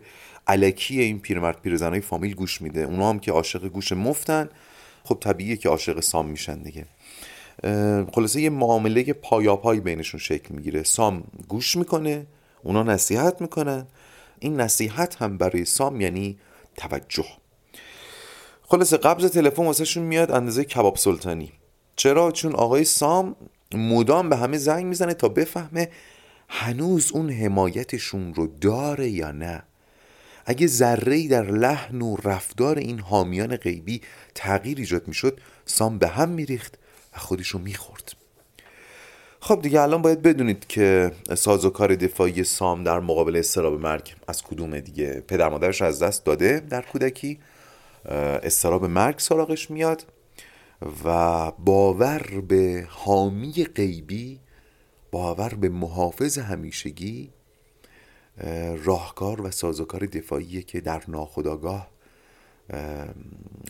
علکی 0.47 1.01
این 1.01 1.21
پیرمرد 1.21 1.63
پیرزنهای 1.63 2.01
فامیل 2.01 2.35
گوش 2.35 2.63
میده. 2.63 2.83
اونا 2.83 3.11
هم 3.11 3.19
که 3.19 3.33
عاشق 3.33 3.69
گوش 3.69 3.93
مفتن 3.93 4.49
خب 5.05 5.19
طبیعیه 5.21 5.57
که 5.57 5.69
عاشق 5.69 6.01
سام 6.01 6.27
میشن 6.27 6.63
دیگه. 6.63 6.85
خلاصه 8.13 8.41
یه 8.41 8.51
معامله 8.51 9.13
پایاپای 9.13 9.81
بینشون 9.81 10.21
شکل 10.21 10.55
می‌گیره. 10.55 10.83
سام 10.83 11.25
گوش 11.49 11.77
می‌کنه 11.77 12.27
اونا 12.63 12.83
نصیحت 12.83 13.41
می‌کنن. 13.41 13.87
این 14.39 14.61
نصیحت 14.61 15.23
هم 15.23 15.39
برای 15.39 15.65
سام 15.65 16.01
یعنی 16.01 16.39
توجه. 16.77 17.27
خلاصه 18.63 18.97
قبض 18.97 19.25
تلفن 19.25 19.65
واسهشون 19.65 20.03
میاد 20.03 20.31
اندازه 20.31 20.65
کباب 20.65 20.97
سلطانی. 20.97 21.53
چرا؟ 21.97 22.31
چون 22.31 22.55
آقای 22.55 22.85
سام 22.85 23.37
مدام 23.75 24.29
به 24.29 24.37
همه 24.37 24.59
زنگ 24.59 24.87
می‌زنه 24.87 25.15
تا 25.15 25.29
بفهمه 25.29 25.89
هنوز 26.49 27.13
اون 27.13 27.31
حمایتشون 27.31 28.35
رو 28.35 28.47
داره 28.47 29.09
یا 29.09 29.33
نه. 29.33 29.63
اگه 30.47 30.67
ذره 30.67 31.29
در 31.29 31.51
لحن 31.51 32.03
و 32.03 32.17
رفتار 32.25 32.79
این 32.79 33.01
حامیان 33.01 33.57
غیبی 33.57 34.01
تغییر 34.35 34.79
ایجاد 34.79 35.09
می‌شد 35.09 35.41
سام 35.65 35.99
به 35.99 36.09
هم 36.09 36.29
میریخت. 36.29 36.79
خودش 37.19 37.49
رو 37.49 37.61
می‌خورد. 37.61 38.13
خب 39.41 39.63
دیگه 39.63 39.81
الان 39.81 40.03
باید 40.03 40.23
بدونید 40.23 40.67
که 40.67 41.13
سازوکار 41.37 41.95
دفاعی 41.95 42.45
سام 42.45 42.85
در 42.85 43.01
مقابل 43.01 43.37
استراب 43.37 43.81
مرگ 43.81 44.15
از 44.29 44.43
کدومه 44.43 44.81
دیگه. 44.81 45.25
پدر 45.29 45.49
مادرش 45.49 45.83
از 45.83 46.03
دست 46.03 46.25
داده 46.25 46.61
در 46.61 46.83
کودکی. 46.83 47.39
استراب 48.43 48.85
مرگ 48.85 49.19
سراغش 49.19 49.71
میاد 49.71 50.05
و 51.05 51.51
باور 51.51 52.43
به 52.49 52.87
حامی 52.89 53.65
غیبی 53.65 54.41
باور 55.11 55.55
به 55.55 55.69
محافظ 55.69 56.39
همیشگی 56.39 57.31
راهکار 58.85 59.41
و 59.41 59.51
سازوکار 59.51 60.07
دفاعیه 60.07 60.63
که 60.63 60.81
در 60.81 61.03
ناخداگاه 61.09 61.91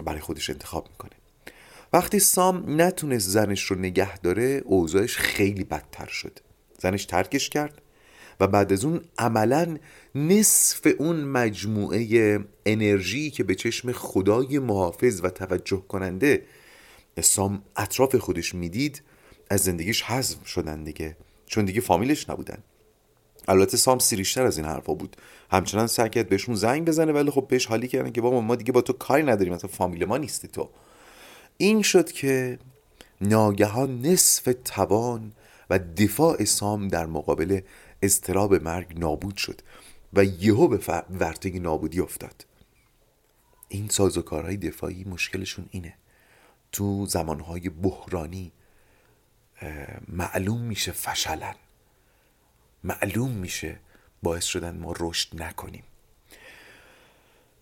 برای 0.04 0.20
خودش 0.20 0.50
انتخاب 0.50 0.88
می‌کنه. 0.90 1.10
وقتی 1.92 2.18
سام 2.18 2.80
نتونست 2.80 3.28
زنش 3.28 3.62
رو 3.62 3.78
نگه 3.78 4.18
داره 4.18 4.62
اوضاعش 4.64 5.16
خیلی 5.16 5.64
بدتر 5.64 6.06
شد. 6.06 6.38
زنش 6.78 7.04
ترکش 7.04 7.48
کرد 7.48 7.82
و 8.40 8.46
بعد 8.46 8.72
از 8.72 8.84
اون 8.84 9.00
عملا 9.18 9.76
نصف 10.14 10.86
اون 10.98 11.24
مجموعه 11.24 12.38
انرژی 12.66 13.30
که 13.30 13.44
به 13.44 13.54
چشم 13.54 13.92
خدای 13.92 14.58
محافظ 14.58 15.20
و 15.24 15.30
توجه 15.30 15.82
کننده 15.88 16.42
سام 17.20 17.62
اطراف 17.76 18.16
خودش 18.16 18.54
می‌دید 18.54 19.02
از 19.50 19.60
زندگیش 19.60 20.02
حذف 20.02 20.46
شدن 20.46 20.84
دیگه. 20.84 21.16
چون 21.46 21.64
دیگه 21.64 21.80
فامیلش 21.80 22.30
نبودن. 22.30 22.58
البته 23.48 23.76
سام 23.76 23.98
سیریشتر 23.98 24.42
از 24.42 24.58
این 24.58 24.66
حرفا 24.66 24.94
بود. 24.94 25.16
همچنان 25.50 25.86
سعی 25.86 26.08
کرد 26.08 26.28
بهشون 26.28 26.54
زنگ 26.54 26.84
بزنه 26.84 27.12
ولی 27.12 27.30
خب 27.30 27.46
بهش 27.48 27.66
حالی 27.66 27.88
کردن 27.88 28.12
که 28.12 28.20
بابا 28.20 28.40
ما 28.40 28.56
دیگه 28.56 28.72
با 28.72 28.80
تو 28.80 28.92
کاری 28.92 29.22
نداریم 29.22 29.54
مثلا 29.54 29.70
فامیل 29.70 30.04
ما 30.04 30.16
نیستی 30.16 30.48
تو. 30.48 30.70
این 31.60 31.82
شد 31.82 32.12
که 32.12 32.58
ناگهان 33.20 34.02
نصف 34.02 34.54
توان 34.64 35.32
و 35.70 35.78
دفاع 35.78 36.44
سام 36.44 36.88
در 36.88 37.06
مقابل 37.06 37.60
استراب 38.02 38.54
مرگ 38.54 38.98
نابود 38.98 39.36
شد 39.36 39.60
و 40.12 40.24
یهو 40.24 40.68
به 40.68 41.02
ورطه 41.10 41.50
نابودی 41.50 42.00
افتاد. 42.00 42.46
این 43.68 43.88
سازوکارهای 43.88 44.56
دفاعی 44.56 45.04
مشکلشون 45.04 45.68
اینه. 45.70 45.94
تو 46.72 47.06
زمانهای 47.06 47.68
بحرانی 47.68 48.52
معلوم 50.08 50.60
میشه 50.60 50.92
فشلن. 50.92 51.54
معلوم 52.84 53.30
میشه 53.30 53.80
باعث 54.22 54.44
شدن 54.44 54.78
ما 54.78 54.94
رشد 55.00 55.42
نکنیم. 55.42 55.84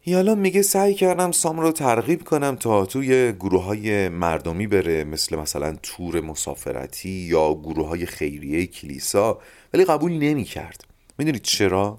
یالا 0.09 0.35
میگه 0.35 0.62
سعی 0.62 0.95
کردم 0.95 1.33
سام 1.33 1.61
رو 1.61 1.73
ترغیب 1.73 2.25
کنم 2.25 2.57
تا 2.57 2.87
توی 2.87 3.33
گروه 3.33 3.62
های 3.64 4.09
مردمی 4.09 4.66
بره 4.66 5.05
مثل 5.05 5.37
مثلا 5.37 5.77
تور 5.83 6.21
مسافرتی 6.21 7.09
یا 7.09 7.55
گروه 7.55 7.88
های 7.88 8.07
خیریه 8.07 8.66
کلیسا. 8.66 9.40
ولی 9.75 9.85
قبول 9.85 10.12
نمی 10.12 10.45
کرد 10.45 10.85
می‌دونید 11.19 11.42
چرا؟ 11.42 11.99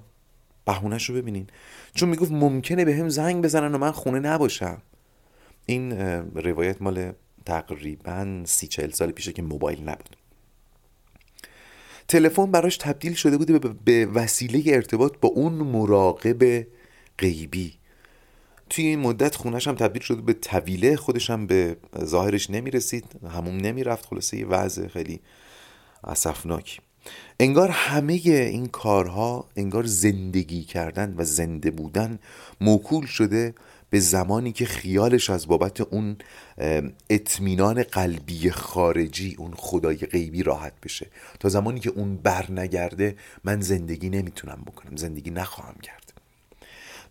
بهونش 0.66 1.10
رو 1.10 1.16
ببینین. 1.16 1.48
چون 1.94 2.10
می‌گفت 2.10 2.32
ممکنه 2.32 2.86
به 2.86 2.96
هم 2.96 3.10
زنگ 3.10 3.44
بزنن 3.44 3.76
و 3.76 3.78
من 3.78 3.92
خونه 3.92 4.20
نباشم. 4.20 4.82
این 5.66 5.92
روایت 6.36 6.82
مال 6.82 7.12
تقریبا 7.46 8.42
سی 8.46 8.68
چهل 8.68 8.90
سال 8.90 9.12
پیشه 9.12 9.34
که 9.34 9.42
موبایل 9.42 9.84
نبود. 9.84 10.16
تلفن 12.08 12.52
براش 12.52 12.78
تبدیل 12.78 13.14
شده 13.14 13.38
بوده 13.38 13.60
به 13.60 14.06
وسیله 14.06 14.76
ارتباط 14.76 15.14
با 15.22 15.30
اون 15.30 15.54
مراقب 15.54 16.68
غیبی. 17.18 17.77
توی 18.70 18.86
این 18.86 19.00
مدت 19.00 19.36
خونش 19.36 19.68
هم 19.68 19.76
تبدیل 19.76 20.02
شده 20.02 20.22
به 20.22 20.34
طویله 20.34 20.96
خودش 20.96 21.30
هم 21.30 21.48
به 21.48 21.78
ظاهرش 22.04 22.50
نمی‌رسید 22.50 23.06
همون 23.32 23.58
نمی‌رفت 23.58 24.06
خلاصه 24.06 24.38
یه 24.38 24.46
وضع 24.46 24.88
خیلی 24.88 25.20
اصفناکی 26.04 26.80
انگار 27.40 27.70
همه 27.70 28.14
این 28.24 28.68
کارها 28.68 29.46
انگار 29.56 29.86
زندگی 29.86 30.64
کردن 30.64 31.14
و 31.18 31.24
زنده 31.24 31.72
بودن 31.72 32.20
موکول 32.62 33.06
شده 33.06 33.56
به 33.90 34.00
زمانی 34.00 34.52
که 34.52 34.66
خیالش 34.66 35.30
از 35.30 35.48
بابت 35.48 35.82
اون 35.82 36.18
اطمینان 37.10 37.84
قلبی 37.84 38.52
خارجی 38.52 39.36
اون 39.40 39.54
خدای 39.58 39.98
غیبی 39.98 40.44
راحت 40.44 40.74
بشه. 40.84 41.08
تا 41.40 41.50
زمانی 41.50 41.80
که 41.80 41.90
اون 41.90 42.18
بر 42.18 42.52
نگرده 42.52 43.16
من 43.44 43.62
زندگی 43.62 44.10
نمی‌تونم 44.10 44.64
بکنم 44.66 44.96
زندگی 44.96 45.30
نخواهم 45.32 45.76
کرد. 45.84 46.07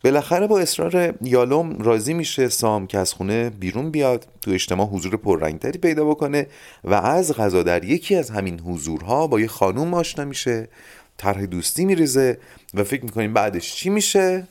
بالاخره 0.07 0.47
با 0.47 0.61
اصرار 0.61 1.15
یالوم 1.23 1.79
راضی 1.79 2.15
میشه 2.15 2.49
سام 2.49 2.87
که 2.87 2.99
از 2.99 3.13
خونه 3.13 3.51
بیرون 3.51 3.91
بیاد 3.91 4.27
تو 4.43 4.51
اجتماع 4.51 4.87
حضور 4.87 5.17
پررنگتری 5.17 5.79
پیدا 5.79 6.05
بکنه 6.05 6.47
و 6.85 6.95
از 6.95 7.33
غذا 7.33 7.63
در 7.63 7.85
یکی 7.85 8.17
از 8.17 8.31
همین 8.31 8.61
حضورها 8.61 9.27
با 9.27 9.41
یه 9.41 9.47
خانوم 9.47 9.95
آشنا 9.95 10.25
میشه 10.25 10.69
طرح 11.17 11.47
دوستی 11.47 11.85
میریزه 11.85 12.39
و 12.75 12.85
فکر 12.85 13.05
می‌کنیم 13.05 13.35
بعدش 13.35 13.75
چی 13.75 13.91
میشه؟ 13.91 14.47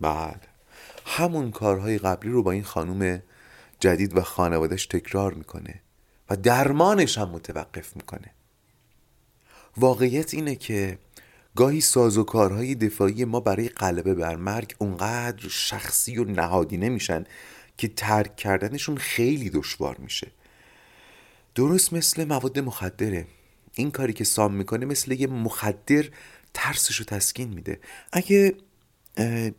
بعد 0.00 0.46
همون 1.06 1.50
کارهای 1.50 1.98
قبلی 1.98 2.30
رو 2.30 2.42
با 2.42 2.50
این 2.50 2.64
خانوم 2.64 3.22
جدید 3.80 4.16
و 4.16 4.22
خانوادش 4.22 4.86
تکرار 4.86 5.34
می‌کنه 5.34 5.80
و 6.30 6.36
درمانش 6.36 7.18
هم 7.18 7.28
متوقف 7.28 7.96
می‌کنه 7.96 8.30
واقعیت 9.76 10.34
اینه 10.34 10.54
که 10.54 10.98
گاهی 11.56 11.80
سازوکارهای 11.80 12.74
دفاعی 12.74 13.24
ما 13.24 13.40
برای 13.40 13.68
غلبه 13.68 14.14
بر 14.14 14.36
مرگ 14.36 14.74
اونقدر 14.78 15.48
شخصی 15.48 16.18
و 16.18 16.24
نهادینه 16.24 16.88
میشن 16.88 17.24
که 17.78 17.88
ترک 17.88 18.36
کردنشون 18.36 18.96
خیلی 18.96 19.50
دشوار 19.50 19.96
میشه. 19.98 20.26
درست 21.54 21.92
مثل 21.92 22.24
مواد 22.24 22.58
مخدره. 22.58 23.26
این 23.74 23.90
کاری 23.90 24.12
که 24.12 24.24
سام 24.24 24.54
می‌کنه 24.54 24.86
مثل 24.86 25.12
یه 25.12 25.26
مخدر 25.26 26.04
ترسش 26.54 26.96
رو 26.96 27.04
تسکین 27.04 27.48
میده. 27.48 27.80
اگه 28.12 28.54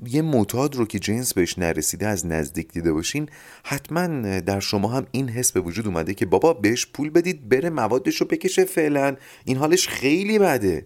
یه 0.06 0.22
معتاد 0.22 0.76
رو 0.76 0.86
که 0.86 1.00
جنس 1.00 1.34
بهش 1.34 1.60
نرسیده 1.60 2.08
از 2.08 2.26
نزدیک 2.26 2.72
دیده 2.72 2.94
باشین 2.94 3.30
حتما 3.64 4.08
در 4.40 4.60
شما 4.60 4.88
هم 4.88 5.08
این 5.12 5.30
حس 5.30 5.52
به 5.52 5.60
وجود 5.60 5.88
اومده 5.88 6.14
که 6.14 6.26
بابا 6.26 6.54
بهش 6.54 6.86
پول 6.86 7.10
بدید 7.10 7.50
بره 7.50 7.70
موادش 7.70 8.22
رو 8.22 8.28
بکشه 8.28 8.66
فعلا. 8.66 9.16
این 9.46 9.58
حالش 9.58 9.88
خیلی 9.88 10.40
بده. 10.40 10.86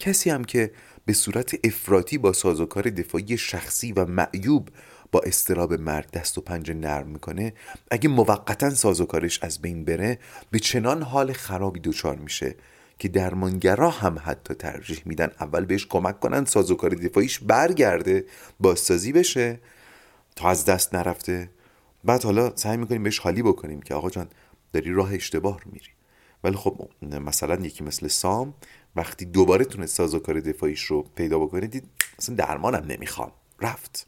کسی 0.00 0.30
هم 0.30 0.44
که 0.44 0.72
به 1.04 1.12
صورت 1.12 1.54
افراطی 1.64 2.18
با 2.18 2.32
سازوکار 2.32 2.82
دفاعی 2.82 3.38
شخصی 3.38 3.92
و 3.92 4.04
معیوب 4.04 4.68
با 5.12 5.20
استراب 5.20 5.74
مرگ 5.74 6.10
دست 6.10 6.38
و 6.38 6.40
پنجه 6.40 6.74
نرم 6.74 7.06
می‌کنه 7.06 7.52
اگه 7.90 8.08
موقتا 8.08 8.70
سازوکارش 8.70 9.42
از 9.42 9.58
بین 9.58 9.84
بره 9.84 10.18
به 10.50 10.58
چنان 10.58 11.02
حال 11.02 11.32
خرابی 11.32 11.80
دچار 11.80 12.16
میشه 12.16 12.54
که 12.98 13.08
درمانگرا 13.08 13.90
هم 13.90 14.18
حتی 14.24 14.54
ترجیح 14.54 15.02
میدن 15.04 15.30
اول 15.40 15.64
بهش 15.64 15.86
کمک 15.86 16.20
کنن 16.20 16.44
سازوکار 16.44 16.90
دفاعیش 16.90 17.38
برگرده 17.38 18.24
بازسازی 18.60 19.12
بشه 19.12 19.60
تا 20.36 20.48
از 20.48 20.64
دست 20.64 20.94
نرفته. 20.94 21.50
بعد 22.04 22.24
حالا 22.24 22.56
سعی 22.56 22.76
می‌کنیم 22.76 23.02
بهش 23.02 23.18
حالی 23.18 23.42
بکنیم 23.42 23.82
که 23.82 23.94
آقا 23.94 24.10
جان 24.10 24.28
داری 24.72 24.92
راه 24.92 25.14
اشتباه 25.14 25.60
رو 25.60 25.70
میری. 25.72 25.90
ولی 26.44 26.56
خب 26.56 26.88
مثلا 27.02 27.54
یکی 27.54 27.84
مثل 27.84 28.08
سام 28.08 28.54
وقتی 28.96 29.24
دوباره 29.24 29.64
تونست 29.64 29.96
سازوکار 29.96 30.40
دفاعیش 30.40 30.82
رو 30.82 31.02
پیدا 31.02 31.38
بکنه 31.38 31.66
دید 31.66 31.84
اصلا 32.18 32.34
درمانم 32.34 32.84
نمی‌خوام. 32.88 33.32
رفت. 33.60 34.06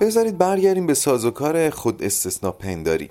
بذارید 0.00 0.38
برگردیم 0.38 0.86
به 0.86 0.94
سازوکار 0.94 1.70
خود 1.70 2.02
استثنا 2.02 2.52
پنداری. 2.52 3.10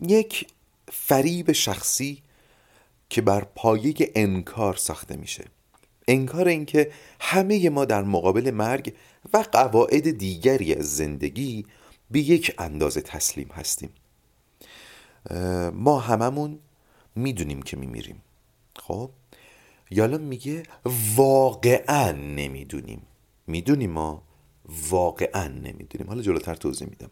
یک 0.00 0.46
فریب 0.92 1.52
شخصی 1.52 2.22
که 3.10 3.22
بر 3.22 3.44
پایه 3.54 3.94
انکار 4.14 4.74
ساخته 4.74 5.16
میشه. 5.16 5.44
انکار 6.08 6.48
اینکه 6.48 6.92
همه 7.20 7.68
ما 7.70 7.84
در 7.84 8.02
مقابل 8.02 8.50
مرگ 8.50 8.94
و 9.32 9.44
قواعد 9.52 10.18
دیگری 10.18 10.74
از 10.74 10.96
زندگی 10.96 11.66
به 12.10 12.20
یک 12.20 12.54
اندازه 12.58 13.00
تسلیم 13.00 13.48
هستیم. 13.48 13.90
ما 15.72 15.98
هممون 15.98 16.58
می‌دونیم 17.14 17.62
که 17.62 17.76
میمیریم. 17.76 18.22
خب؟ 18.76 19.10
یالا 19.90 20.18
میگه 20.18 20.62
واقعا 21.16 22.12
نمی‌دونیم. 22.12 23.02
می‌دونیم 23.46 23.90
ما؟ 23.90 24.22
واقعا 24.90 25.48
نمی‌دونیم. 25.48 26.06
حالا 26.08 26.22
جلوتر 26.22 26.54
توضیح 26.54 26.88
میدم. 26.88 27.10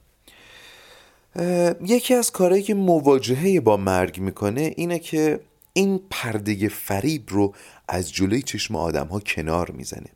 یکی 1.87 2.14
از 2.14 2.31
کارهایی 2.33 2.62
که 2.62 2.75
مواجهه 2.75 3.61
با 3.61 3.77
مرگ 3.77 4.21
می‌کنه 4.21 4.75
اینه 4.77 4.99
که 4.99 5.40
این 5.73 6.01
پرده 6.11 6.69
فریب 6.69 7.23
رو 7.29 7.55
از 7.88 8.12
جلوی 8.12 8.43
چشم 8.43 8.77
آدم 8.77 9.07
ها 9.07 9.21
کنار 9.21 9.71
می‌زنه. 9.71 10.07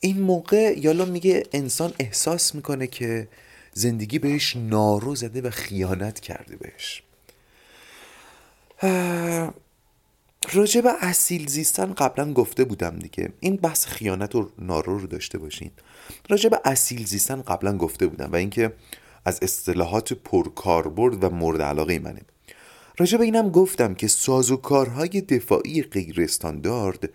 این 0.00 0.20
موقع 0.20 0.74
یالا 0.78 1.04
میگه 1.04 1.42
انسان 1.52 1.92
احساس 1.98 2.54
می‌کنه 2.54 2.86
که 2.86 3.28
زندگی 3.72 4.18
بهش 4.18 4.56
نارو 4.56 5.14
زده 5.14 5.40
و 5.40 5.50
خیانت 5.50 6.20
کرده 6.20 6.56
بهش. 6.56 7.02
راجع 10.48 10.80
به 10.80 10.90
اصیل 11.00 11.46
زیستن 11.46 11.92
قبلا 11.92 12.32
گفته 12.32 12.64
بودم 12.64 12.98
دیگه. 12.98 13.32
این 13.40 13.56
بحث 13.56 13.86
خیانت 13.86 14.34
و 14.34 14.50
نارو 14.58 14.98
رو 14.98 15.06
داشته 15.06 15.38
باشین. 15.38 15.70
راجع 16.28 16.48
به 16.48 16.60
اصیل 16.64 17.06
زیستن 17.06 17.42
قبلا 17.42 17.76
گفته 17.76 18.06
بودم 18.06 18.32
و 18.32 18.36
اینکه 18.36 18.72
از 19.24 19.38
اصطلاحات 19.42 20.12
پرکاربرد 20.12 21.24
و 21.24 21.30
مورد 21.30 21.62
علاقه 21.62 21.98
منه. 21.98 22.20
راجع 22.98 23.20
اینم 23.20 23.50
گفتم 23.50 23.94
که 23.94 24.08
سازوکارهای 24.08 25.20
دفاعی 25.20 25.82
غیر 25.82 26.20
استاندارد 26.22 27.10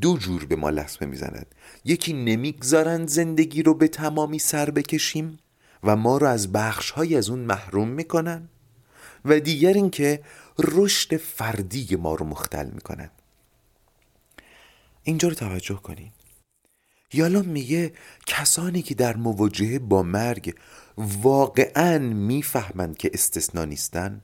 دو 0.00 0.16
جور 0.16 0.44
به 0.44 0.56
ما 0.56 0.70
لطمه 0.70 1.08
می‌زند. 1.08 1.46
یکی 1.84 2.12
نمی‌گذارند 2.12 3.08
زندگی 3.08 3.62
رو 3.62 3.74
به 3.74 3.88
تمامی 3.88 4.38
سر 4.38 4.70
بکشیم 4.70 5.38
و 5.84 5.96
ما 5.96 6.16
رو 6.16 6.26
از 6.26 6.52
بخشهایی 6.52 7.16
از 7.16 7.30
اون 7.30 7.38
محروم 7.38 7.88
می‌کنن 7.88 8.48
و 9.24 9.40
دیگر 9.40 9.72
اینکه 9.72 10.20
رشد 10.58 11.16
فردی 11.16 11.96
ما 11.96 12.14
رو 12.14 12.26
مختل 12.26 12.70
می‌کنن. 12.70 13.10
اینجا 15.02 15.28
رو 15.28 15.34
توجه 15.34 15.74
کنین. 15.74 16.12
یالا 17.12 17.42
میگه 17.42 17.92
کسانی 18.26 18.82
که 18.82 18.94
در 18.94 19.16
مواجهه 19.16 19.78
با 19.78 20.02
مرگ 20.02 20.54
واقعا 20.98 21.98
می‌فهمند 21.98 22.96
که 22.96 23.10
استثنا 23.14 23.64
نیستن 23.64 24.22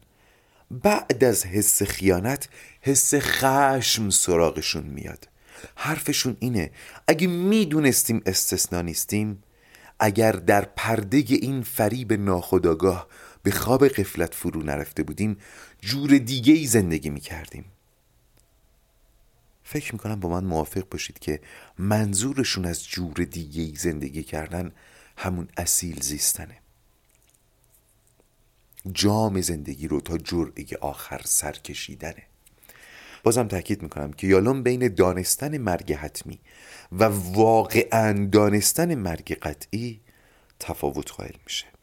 بعد 0.71 1.25
از 1.25 1.47
حس 1.47 1.83
خیانت 1.83 2.49
حس 2.81 3.15
خشم 3.15 4.11
سراغشون 4.11 4.85
میاد. 4.85 5.29
حرفشون 5.75 6.37
اینه 6.41 6.71
اگه 7.07 7.27
می‌دونستیم 7.27 8.23
استثنا 8.27 8.83
نیستیم 8.83 9.43
اگر 10.01 10.33
در 10.33 10.65
پرده 10.65 11.17
این 11.17 11.63
فریب 11.63 12.13
ناخداگاه 12.13 13.07
به 13.49 13.55
خواب 13.55 13.89
قفلت 13.89 14.35
فرو 14.35 14.63
نرفته 14.63 15.03
بودیم 15.03 15.37
جور 15.81 16.19
دیگه 16.19 16.53
ای 16.53 16.67
زندگی 16.67 17.11
می 17.11 17.21
کردیم 17.21 17.65
فکر 19.65 19.93
می‌کنم 19.93 20.21
با 20.21 20.29
من 20.29 20.45
موافق 20.45 20.89
باشید 20.89 21.19
که 21.19 21.41
منظورشون 21.79 22.65
از 22.65 22.89
جور 22.89 23.15
دیگه 23.15 23.63
ای 23.63 23.75
زندگی 23.77 24.23
کردن 24.23 24.73
همون 25.17 25.49
اصیل 25.57 26.01
زیستنه. 26.01 26.59
جام 28.93 29.41
زندگی 29.41 29.89
رو 29.89 30.01
تا 30.01 30.19
جرعه 30.19 30.67
آخر 30.81 31.21
سر 31.25 31.53
کشیدنه. 31.53 32.23
بازم 33.23 33.49
تاکید 33.49 33.83
می‌کنم 33.83 34.13
که 34.13 34.27
یالون 34.27 34.63
بین 34.63 34.95
دانستن 34.95 35.59
مرگ 35.59 35.93
حتمی 35.93 36.39
و 36.93 37.05
واقعا 37.35 38.27
دانستن 38.33 38.95
مرگ 38.95 39.39
قطعی 39.39 40.01
تفاوت 40.61 41.13
قائل 41.13 41.37
میشه. 41.45 41.78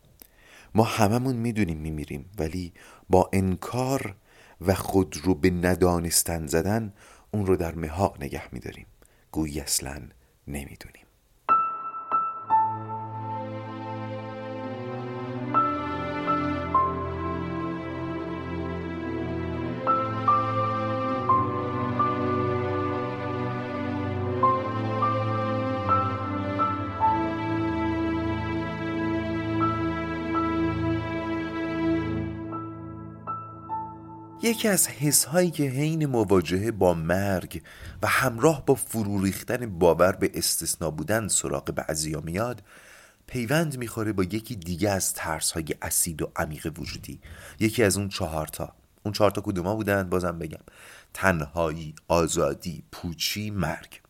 ما 0.76 0.84
هممون 0.84 1.36
می‌دونیم 1.36 1.78
میمیریم 1.78 2.30
ولی 2.38 2.74
با 3.10 3.30
انکار 3.34 4.16
و 4.62 4.74
خود 4.74 5.18
رو 5.24 5.36
به 5.36 5.50
ندانستن 5.50 6.48
زدن 6.48 6.94
اون 7.32 7.46
رو 7.46 7.56
در 7.56 7.76
مها 7.76 8.14
نگه 8.20 8.54
میداریم. 8.54 8.86
گویی 9.32 9.60
اصلا 9.60 10.02
نمی‌دونیم. 10.48 11.06
یکی 34.42 34.68
از 34.68 34.88
حسهایی 34.88 35.52
که 35.52 35.64
حین 35.64 36.06
مواجهه 36.06 36.72
با 36.72 36.94
مرگ 36.94 37.62
و 38.02 38.08
همراه 38.08 38.66
با 38.66 38.76
فرو 38.76 39.24
ریختن 39.24 39.80
باور 39.80 40.12
به 40.12 40.32
استثنا 40.34 40.92
بودن 40.92 41.28
سراغ 41.28 41.72
بعضیا 41.72 42.22
میاد 42.22 42.62
پیوند 43.28 43.78
می‌خوره 43.78 44.14
با 44.14 44.24
یکی 44.24 44.56
دیگه 44.56 44.90
از 44.90 45.14
ترس 45.14 45.52
های 45.52 45.66
اسید 45.82 46.22
و 46.22 46.32
عمیق 46.36 46.80
وجودی. 46.80 47.20
یکی 47.60 47.84
از 47.84 47.98
اون 47.98 48.10
چهارتا 48.10 48.74
اون 49.04 49.14
چهارتا 49.14 49.42
کدوما 49.42 49.76
بودن؟ 49.76 50.10
بازم 50.10 50.40
بگم. 50.40 50.64
تنهایی 51.14 51.96
آزادی 52.08 52.84
پوچی 52.92 53.52
مرگ. 53.52 54.02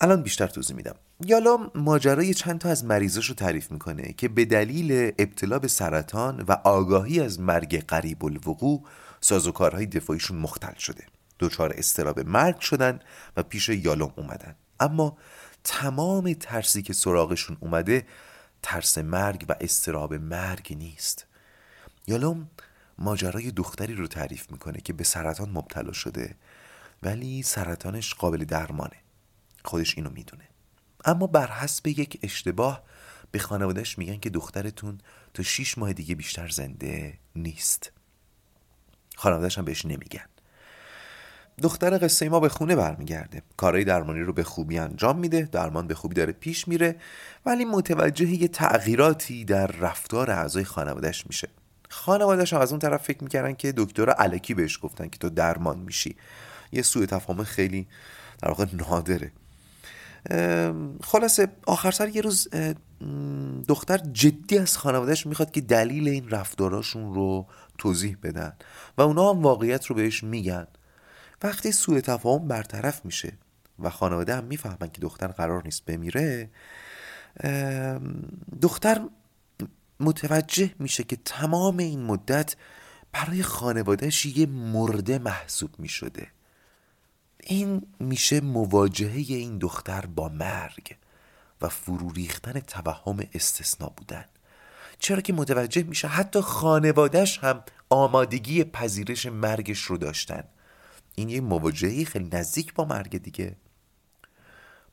الان 0.00 0.22
بیشتر 0.22 0.46
توضیح 0.46 0.76
میدم. 0.76 0.94
یالا 1.24 1.58
ماجرای 1.74 2.34
چند 2.34 2.60
تا 2.60 2.68
از 2.68 2.84
مریضاش 2.84 3.26
رو 3.26 3.34
تعریف 3.34 3.70
می‌کنه 3.70 4.12
که 4.12 4.28
به 4.28 4.44
دلیل 4.44 5.12
ابتلا 5.18 5.58
به 5.58 5.68
سرطان 5.68 6.44
و 6.48 6.56
آگاهی 6.64 7.20
از 7.20 7.40
مرگ 7.40 7.84
قریب 7.86 8.24
الوقوع 8.24 8.82
سازوکارهای 9.24 9.86
دفاعیشون 9.86 10.36
مختل 10.36 10.74
شده. 10.74 11.06
دچار 11.40 11.74
استراب 11.76 12.20
مرگ 12.20 12.60
شدن 12.60 13.00
و 13.36 13.42
پیش 13.42 13.68
یالوم 13.68 14.12
اومدن. 14.16 14.54
اما 14.80 15.18
تمام 15.64 16.32
ترسی 16.32 16.82
که 16.82 16.92
سراغشون 16.92 17.56
اومده 17.60 18.06
ترس 18.62 18.98
مرگ 18.98 19.46
و 19.48 19.54
استراب 19.60 20.14
مرگ 20.14 20.74
نیست. 20.76 21.26
یالوم 22.06 22.50
ماجرای 22.98 23.50
دختری 23.50 23.94
رو 23.94 24.06
تعریف 24.06 24.50
می‌کنه 24.50 24.80
که 24.80 24.92
به 24.92 25.04
سرطان 25.04 25.50
مبتلا 25.50 25.92
شده 25.92 26.36
ولی 27.02 27.42
سرطانش 27.42 28.14
قابل 28.14 28.44
درمانه. 28.44 28.96
خودش 29.64 29.96
اینو 29.96 30.10
می‌دونه. 30.10 30.48
اما 31.04 31.26
بر 31.26 31.50
حسب 31.50 31.86
یک 31.86 32.18
اشتباه 32.22 32.82
به 33.30 33.38
خانوادهش 33.38 33.98
میگن 33.98 34.16
که 34.16 34.30
دخترتون 34.30 35.00
تا 35.34 35.42
شیش 35.42 35.78
ماه 35.78 35.92
دیگه 35.92 36.14
بیشتر 36.14 36.48
زنده 36.48 37.18
نیست. 37.36 37.92
خانوادهش 39.16 39.58
هم 39.58 39.64
بهش 39.64 39.84
نمیگن. 39.84 40.24
دختر 41.62 41.98
قصه 41.98 42.28
ما 42.28 42.40
به 42.40 42.48
خونه 42.48 42.76
برمیگرده. 42.76 43.42
کارهای 43.56 43.84
درمانی 43.84 44.20
رو 44.20 44.32
به 44.32 44.44
خوبی 44.44 44.78
انجام 44.78 45.18
میده 45.18 45.48
درمان 45.52 45.86
به 45.86 45.94
خوبی 45.94 46.14
داره 46.14 46.32
پیش 46.32 46.68
میره 46.68 46.96
ولی 47.46 47.64
متوجه 47.64 48.26
یه 48.26 48.48
تغییراتی 48.48 49.44
در 49.44 49.66
رفتار 49.66 50.30
اعضای 50.30 50.64
خانوادهش 50.64 51.24
میشه. 51.26 51.48
خانوادهش 51.88 52.52
هم 52.52 52.60
از 52.60 52.70
اون 52.70 52.78
طرف 52.78 53.02
فکر 53.02 53.24
می‌کردن 53.24 53.52
که 53.52 53.72
دکتر 53.76 54.10
علکی 54.10 54.54
بهش 54.54 54.78
گفتن 54.82 55.08
که 55.08 55.18
تو 55.18 55.30
درمان 55.30 55.78
میشی. 55.78 56.16
یه 56.72 56.82
سوء 56.82 57.06
تفاهم 57.06 57.44
خیلی 57.44 57.86
در 58.42 58.48
واقع 58.48 58.66
نادره. 58.72 59.32
خلاصه 61.02 61.48
آخر 61.66 61.90
سر 61.90 62.08
یه 62.08 62.20
روز 62.20 62.48
دختر 63.68 63.98
جدی 63.98 64.58
از 64.58 64.78
خانوادهش 64.78 65.26
می‌خواد 65.26 65.50
که 65.50 65.60
دلیل 65.60 66.08
این 66.08 66.30
رفتاراشون 66.30 67.14
رو 67.14 67.46
توضیح 67.78 68.16
بدن 68.22 68.52
و 68.98 69.02
اونا 69.02 69.30
هم 69.30 69.42
واقعیت 69.42 69.86
رو 69.86 69.96
بهش 69.96 70.24
میگن. 70.24 70.66
وقتی 71.42 71.72
سوء 71.72 72.00
تفاهم 72.00 72.48
برطرف 72.48 73.04
میشه 73.04 73.32
و 73.78 73.90
خانواده 73.90 74.36
هم 74.36 74.44
می‌فهمن 74.44 74.90
که 74.92 75.00
دختر 75.00 75.26
قرار 75.26 75.62
نیست 75.64 75.84
بمیره 75.84 76.50
دختر 78.62 79.08
متوجه 80.00 80.74
میشه 80.78 81.04
که 81.04 81.16
تمام 81.16 81.78
این 81.78 82.02
مدت 82.02 82.56
برای 83.12 83.42
خانوادهش 83.42 84.26
یه 84.26 84.46
مرده 84.46 85.18
محسوب 85.18 85.70
می‌شده. 85.78 86.26
این 87.40 87.86
میشه 88.00 88.40
مواجهه 88.40 89.16
این 89.16 89.58
دختر 89.58 90.06
با 90.06 90.28
مرگ 90.28 90.96
و 91.60 91.68
فرو 91.68 92.12
ریختن 92.12 92.60
توهم 92.60 93.18
استثنا 93.34 93.88
بودن. 93.96 94.24
چرا 95.04 95.20
که 95.20 95.32
متوجه 95.32 95.82
میشه 95.82 96.08
حتی 96.08 96.40
خانوادهش 96.40 97.38
هم 97.38 97.62
آمادگی 97.90 98.64
پذیرش 98.64 99.26
مرگش 99.26 99.78
رو 99.80 99.96
داشتن. 99.96 100.44
این 101.14 101.28
یه 101.28 101.40
مواجهه 101.40 102.04
خیلی 102.04 102.28
نزدیک 102.32 102.74
با 102.74 102.84
مرگ 102.84 103.18
دیگه. 103.22 103.56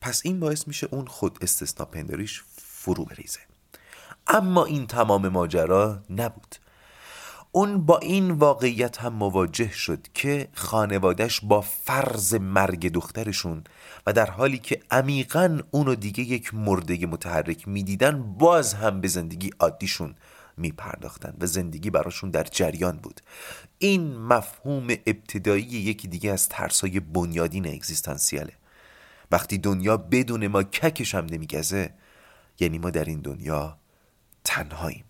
پس 0.00 0.20
این 0.24 0.40
باعث 0.40 0.68
میشه 0.68 0.88
اون 0.90 1.06
خود 1.06 1.38
استثنا 1.42 1.86
پنداریش 1.86 2.42
فرو 2.56 3.04
بریزه. 3.04 3.40
اما 4.26 4.64
این 4.64 4.86
تمام 4.86 5.28
ماجرا 5.28 6.02
نبود. 6.10 6.56
اون 7.54 7.86
با 7.86 7.98
این 7.98 8.30
واقعیت 8.30 9.00
هم 9.00 9.12
مواجه 9.12 9.70
شد 9.70 10.06
که 10.14 10.48
خانوادش 10.52 11.40
با 11.40 11.60
فرض 11.60 12.34
مرگ 12.34 12.92
دخترشون 12.92 13.64
و 14.06 14.12
در 14.12 14.30
حالی 14.30 14.58
که 14.58 14.80
عمیقا 14.90 15.60
اونو 15.70 15.94
دیگه 15.94 16.24
یک 16.24 16.54
مرده 16.54 17.06
متحرک 17.06 17.68
می‌دیدن 17.68 18.22
باز 18.22 18.74
هم 18.74 19.00
به 19.00 19.08
زندگی 19.08 19.50
عادیشون 19.60 20.14
میپرداختن 20.56 21.34
و 21.40 21.46
زندگی 21.46 21.90
براشون 21.90 22.30
در 22.30 22.44
جریان 22.44 22.96
بود. 22.96 23.20
این 23.78 24.16
مفهوم 24.16 24.86
ابتدایی 25.06 25.64
یکی 25.64 26.08
دیگه 26.08 26.32
از 26.32 26.48
ترسای 26.48 27.00
بنیادین 27.00 27.66
اگزیستانسیاله. 27.66 28.52
وقتی 29.30 29.58
دنیا 29.58 29.96
بدون 29.96 30.46
ما 30.46 30.62
ککش 30.62 31.14
هم 31.14 31.24
نمیگزه 31.24 31.90
یعنی 32.60 32.78
ما 32.78 32.90
در 32.90 33.04
این 33.04 33.20
دنیا 33.20 33.76
تنهاییم. 34.44 35.04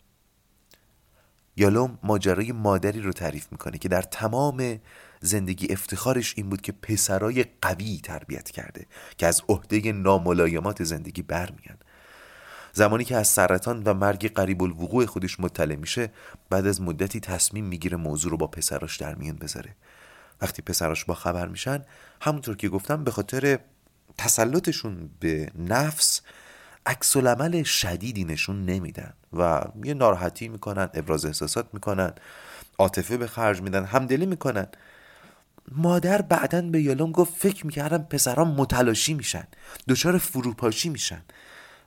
یالوم 1.56 1.98
ماجرای 2.02 2.52
مادری 2.52 3.00
رو 3.00 3.12
تعریف 3.12 3.46
می‌کنه 3.52 3.78
که 3.78 3.88
در 3.88 4.02
تمام 4.02 4.80
زندگی 5.20 5.72
افتخارش 5.72 6.34
این 6.36 6.48
بود 6.48 6.60
که 6.60 6.72
پسرای 6.72 7.44
قوی 7.62 8.00
تربیت 8.02 8.50
کرده 8.50 8.86
که 9.16 9.26
از 9.26 9.42
عهده 9.48 9.92
ناملایمات 9.92 10.84
زندگی 10.84 11.22
برمیان. 11.22 11.78
زمانی 12.72 13.04
که 13.04 13.16
از 13.16 13.28
سرطان 13.28 13.82
و 13.82 13.94
مرگ 13.94 14.32
قریب 14.32 14.62
الوقوع 14.62 15.06
خودش 15.06 15.40
مطلع 15.40 15.74
میشه 15.74 16.12
بعد 16.50 16.66
از 16.66 16.80
مدتی 16.80 17.20
تصمیم 17.20 17.64
می‌گیره 17.64 17.96
موضوع 17.96 18.30
رو 18.30 18.36
با 18.36 18.46
پسراش 18.46 18.96
در 18.96 19.14
میان 19.14 19.36
بذاره. 19.36 19.76
وقتی 20.40 20.62
پسراش 20.62 21.04
با 21.04 21.14
خبر 21.14 21.48
میشن 21.48 21.84
همونطور 22.20 22.56
که 22.56 22.68
گفتم 22.68 23.04
به 23.04 23.10
خاطر 23.10 23.58
تسلطشون 24.18 25.10
به 25.20 25.50
نفس 25.58 26.20
عکس 26.86 27.16
العمل 27.16 27.62
شدیدی 27.62 28.24
نشون 28.24 28.64
نمیدن 28.64 29.12
و 29.32 29.64
یه 29.84 29.94
ناراحتی 29.94 30.48
می‌کنن 30.48 30.88
ابراز 30.94 31.24
احساسات 31.24 31.74
می‌کنن 31.74 32.12
عاطفه 32.78 33.16
به 33.16 33.26
خرج 33.26 33.62
میدن 33.62 33.84
همدلی 33.84 34.26
می‌کنن. 34.26 34.66
مادر 35.72 36.22
بعدا 36.22 36.62
به 36.62 36.82
یالوم 36.82 37.12
گفت 37.12 37.34
فکر 37.34 37.66
می‌کردم 37.66 38.02
پسران 38.02 38.48
متلاشی 38.48 39.14
میشن 39.14 39.44
دچار 39.88 40.18
فروپاشی 40.18 40.88
میشن. 40.88 41.22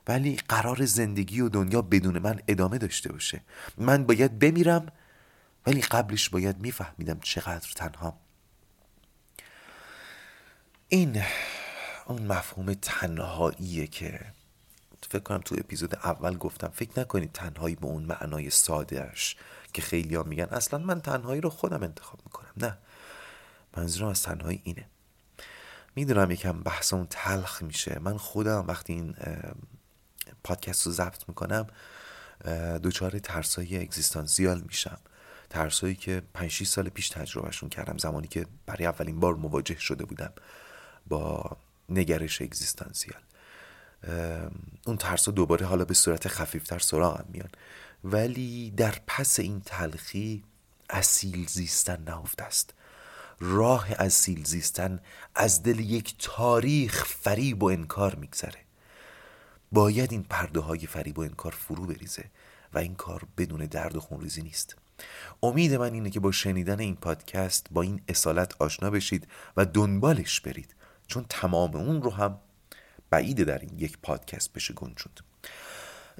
ولی 0.08 0.38
قرار 0.48 0.84
زندگی 0.84 1.40
و 1.40 1.48
دنیا 1.48 1.82
بدون 1.82 2.18
من 2.18 2.40
ادامه 2.48 2.78
داشته 2.78 3.12
باشه. 3.12 3.40
من 3.78 4.04
باید 4.04 4.38
بمیرم 4.38 4.86
ولی 5.66 5.80
قبلش 5.80 6.28
باید 6.28 6.60
میفهمیدم 6.60 7.18
چقدر 7.22 7.68
تنها. 7.76 8.18
این 10.88 11.22
اون 12.06 12.22
مفهوم 12.22 12.74
تنهاییه 12.74 13.86
که 13.86 14.20
فکر 15.10 15.22
کنم 15.22 15.38
تو 15.38 15.54
اپیزود 15.58 15.94
اول 15.94 16.36
گفتم 16.36 16.68
فکر 16.68 17.00
نکنید 17.00 17.32
تنهایی 17.32 17.74
به 17.74 17.86
اون 17.86 18.02
معنای 18.02 18.50
سادهش 18.50 19.36
که 19.72 19.82
خیلی 19.82 20.14
ها 20.14 20.22
میگن 20.22 20.44
اصلا 20.44 20.78
من 20.78 21.00
تنهایی 21.00 21.40
رو 21.40 21.50
خودم 21.50 21.82
انتخاب 21.82 22.20
می‌کنم. 22.24 22.52
نه. 22.56 22.78
منظورم 23.76 24.08
از 24.08 24.22
تنهایی 24.22 24.60
اینه. 24.64 24.86
می‌دونم 25.96 26.30
یکم 26.30 26.62
بحث 26.62 26.92
اون 26.92 27.06
تلخ 27.10 27.62
میشه. 27.62 27.98
من 27.98 28.16
خودم 28.16 28.64
وقتی 28.68 28.92
این 28.92 29.14
پادکست 30.44 30.86
رو 30.86 30.92
ضبط 30.92 31.28
می‌کنم 31.28 31.66
دوچار 32.82 33.18
ترسای 33.18 33.78
اگزیستانسیال 33.78 34.60
میشم. 34.60 34.98
ترسایی 35.50 35.94
که 35.94 36.22
5 36.34 36.64
سال 36.64 36.88
پیش 36.88 37.08
تجربهشون 37.08 37.68
کردم 37.68 37.98
زمانی 37.98 38.28
که 38.28 38.46
برای 38.66 38.86
اولین 38.86 39.20
بار 39.20 39.34
مواجه 39.34 39.78
شده 39.78 40.04
بودم 40.04 40.32
با 41.06 41.56
نگرش 41.88 42.42
اگزیستانسیال. 42.42 43.20
اون 44.86 44.96
ترس 44.96 45.28
دوباره 45.28 45.66
حالا 45.66 45.84
به 45.84 45.94
صورت 45.94 46.28
خفیفتر 46.28 46.78
سراغم 46.78 47.24
میان. 47.32 47.48
ولی 48.04 48.70
در 48.70 48.94
پس 49.06 49.40
این 49.40 49.60
تلخی 49.60 50.44
اصیل 50.90 51.46
زیستن 51.46 52.02
نهفته 52.02 52.44
است. 52.44 52.74
راه 53.40 53.86
اصیل 53.98 54.44
زیستن 54.44 55.00
از 55.34 55.62
دل 55.62 55.80
یک 55.80 56.14
تاریخ 56.18 57.04
فریب 57.04 57.62
و 57.62 57.66
انکار 57.66 58.14
میگذره. 58.14 58.60
باید 59.72 60.12
این 60.12 60.22
پرده 60.22 60.60
های 60.60 60.86
فریب 60.86 61.18
و 61.18 61.22
انکار 61.22 61.52
فرو 61.52 61.86
بریزه 61.86 62.24
و 62.74 62.78
این 62.78 62.94
کار 62.94 63.22
بدون 63.38 63.66
درد 63.66 63.96
و 63.96 64.00
خونریزی 64.00 64.42
نیست. 64.42 64.76
امید 65.42 65.74
من 65.74 65.92
اینه 65.92 66.10
که 66.10 66.20
با 66.20 66.32
شنیدن 66.32 66.80
این 66.80 66.96
پادکست 66.96 67.66
با 67.70 67.82
این 67.82 68.00
اصالت 68.08 68.54
آشنا 68.58 68.90
بشید 68.90 69.28
و 69.56 69.64
دنبالش 69.64 70.40
برید. 70.40 70.74
چون 71.06 71.26
تمام 71.28 71.76
اون 71.76 72.02
رو 72.02 72.10
هم 72.10 72.38
بعیده 73.16 73.44
در 73.44 73.58
این 73.58 73.78
یک 73.78 73.98
پادکست 74.02 74.52
بشه 74.52 74.74
گنجوند 74.74 75.20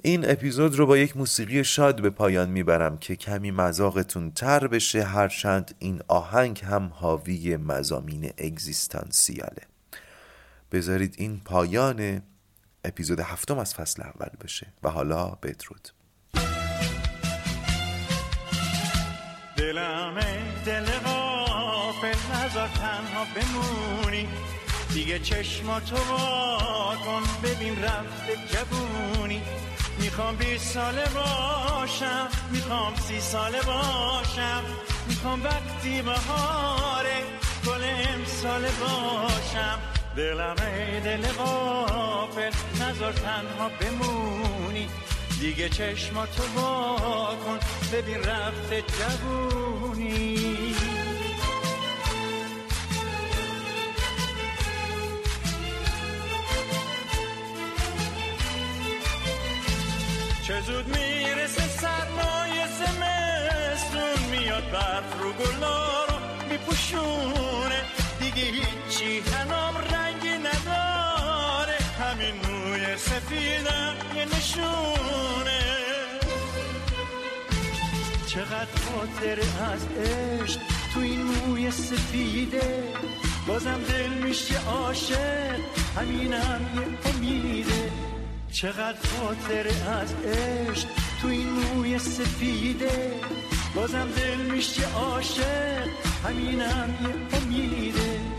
این 0.03 0.31
اپیزود 0.31 0.75
رو 0.75 0.85
با 0.85 0.97
یک 0.97 1.17
موسیقی 1.17 1.63
شاد 1.63 2.01
به 2.01 2.09
پایان 2.09 2.49
می‌برم 2.49 2.97
که 2.97 3.15
کمی 3.15 3.51
مذاقتون 3.51 4.31
تر 4.31 4.67
بشه 4.67 5.03
هرچند 5.03 5.75
این 5.79 6.01
آهنگ 6.07 6.61
هم 6.63 6.91
حاوی 6.95 7.57
مزامین 7.57 8.31
اگزیستانسیاله. 8.37 9.61
بذارید 10.71 11.15
این 11.17 11.41
پایان 11.45 12.21
اپیزود 12.83 13.19
هفتم 13.19 13.57
از 13.57 13.73
فصل 13.75 14.01
اول 14.01 14.29
بشه 14.43 14.67
و 14.83 14.89
حالا 14.89 15.25
بدرود. 15.25 15.89
دلم 19.57 20.19
دل 20.65 20.85
غافل 20.85 22.17
نزار 22.33 22.67
تنها 22.67 23.25
بمونی. 23.35 24.27
دیگه 24.97 25.19
چشماتو 25.19 25.95
کن 27.05 27.23
ببین 27.43 27.83
رفت 27.83 28.27
جبونی 28.51 29.41
می‌خوام 29.99 30.35
بی 30.35 30.57
ساله 30.57 31.05
باشم. 31.05 32.27
می‌خوام 32.51 32.95
سی 32.95 33.19
ساله 33.19 33.61
باشم. 33.61 34.63
می‌خوام 35.07 35.43
وقتی 35.43 36.01
بهاره 36.01 37.23
گل 37.65 37.83
امساله 38.13 38.71
باشم. 38.71 39.79
دلم 40.15 40.55
ای 40.59 40.99
دل 40.99 41.27
غافل 41.27 42.51
نظر 42.81 43.11
تنها 43.11 43.69
بمونی. 43.79 44.89
دیگه 45.39 45.69
چشماتو 45.69 46.43
کن 47.45 47.59
ببین 47.93 48.23
رفت 48.23 48.73
جبونی 48.73 50.66
چه 60.47 60.61
زود 60.61 60.87
می‌رسه 60.87 61.67
سرمایه 61.67 62.67
زمستون 62.79 64.29
میاد 64.31 64.71
برف 64.71 65.19
رو 65.19 65.33
گلا 65.33 66.05
رو 66.05 66.15
میپوشونه. 66.49 67.81
دیگه 68.19 68.41
هیچی 68.41 69.19
هنام 69.19 69.77
رنگی 69.77 70.37
نداره. 70.37 71.77
همین 71.99 72.35
موی 72.35 72.97
سفیدم 72.97 73.95
یه 74.15 74.25
نشونه. 74.25 75.59
چقدر 78.27 78.81
خاطر 78.85 79.39
از 79.73 79.85
عشق 79.87 80.59
تو 80.93 80.99
این 80.99 81.21
موی 81.23 81.71
سفیده. 81.71 82.83
بازم 83.47 83.79
دل 83.89 84.09
میشه 84.09 84.67
عاشق. 84.67 85.59
همینم 85.97 86.61
یه 86.75 87.11
امیده. 87.11 88.06
چقدر 88.57 88.97
خاطر 89.19 89.67
از 90.01 90.13
عشق 90.13 90.87
تو 91.21 91.27
این 91.27 91.49
موی 91.49 91.99
سفیده. 91.99 93.13
بازم 93.75 94.07
دل 94.15 94.51
میشه 94.51 94.93
عاشق 94.93 95.87
همینم 96.23 96.95
یه 97.01 97.37
امیده. 97.37 98.36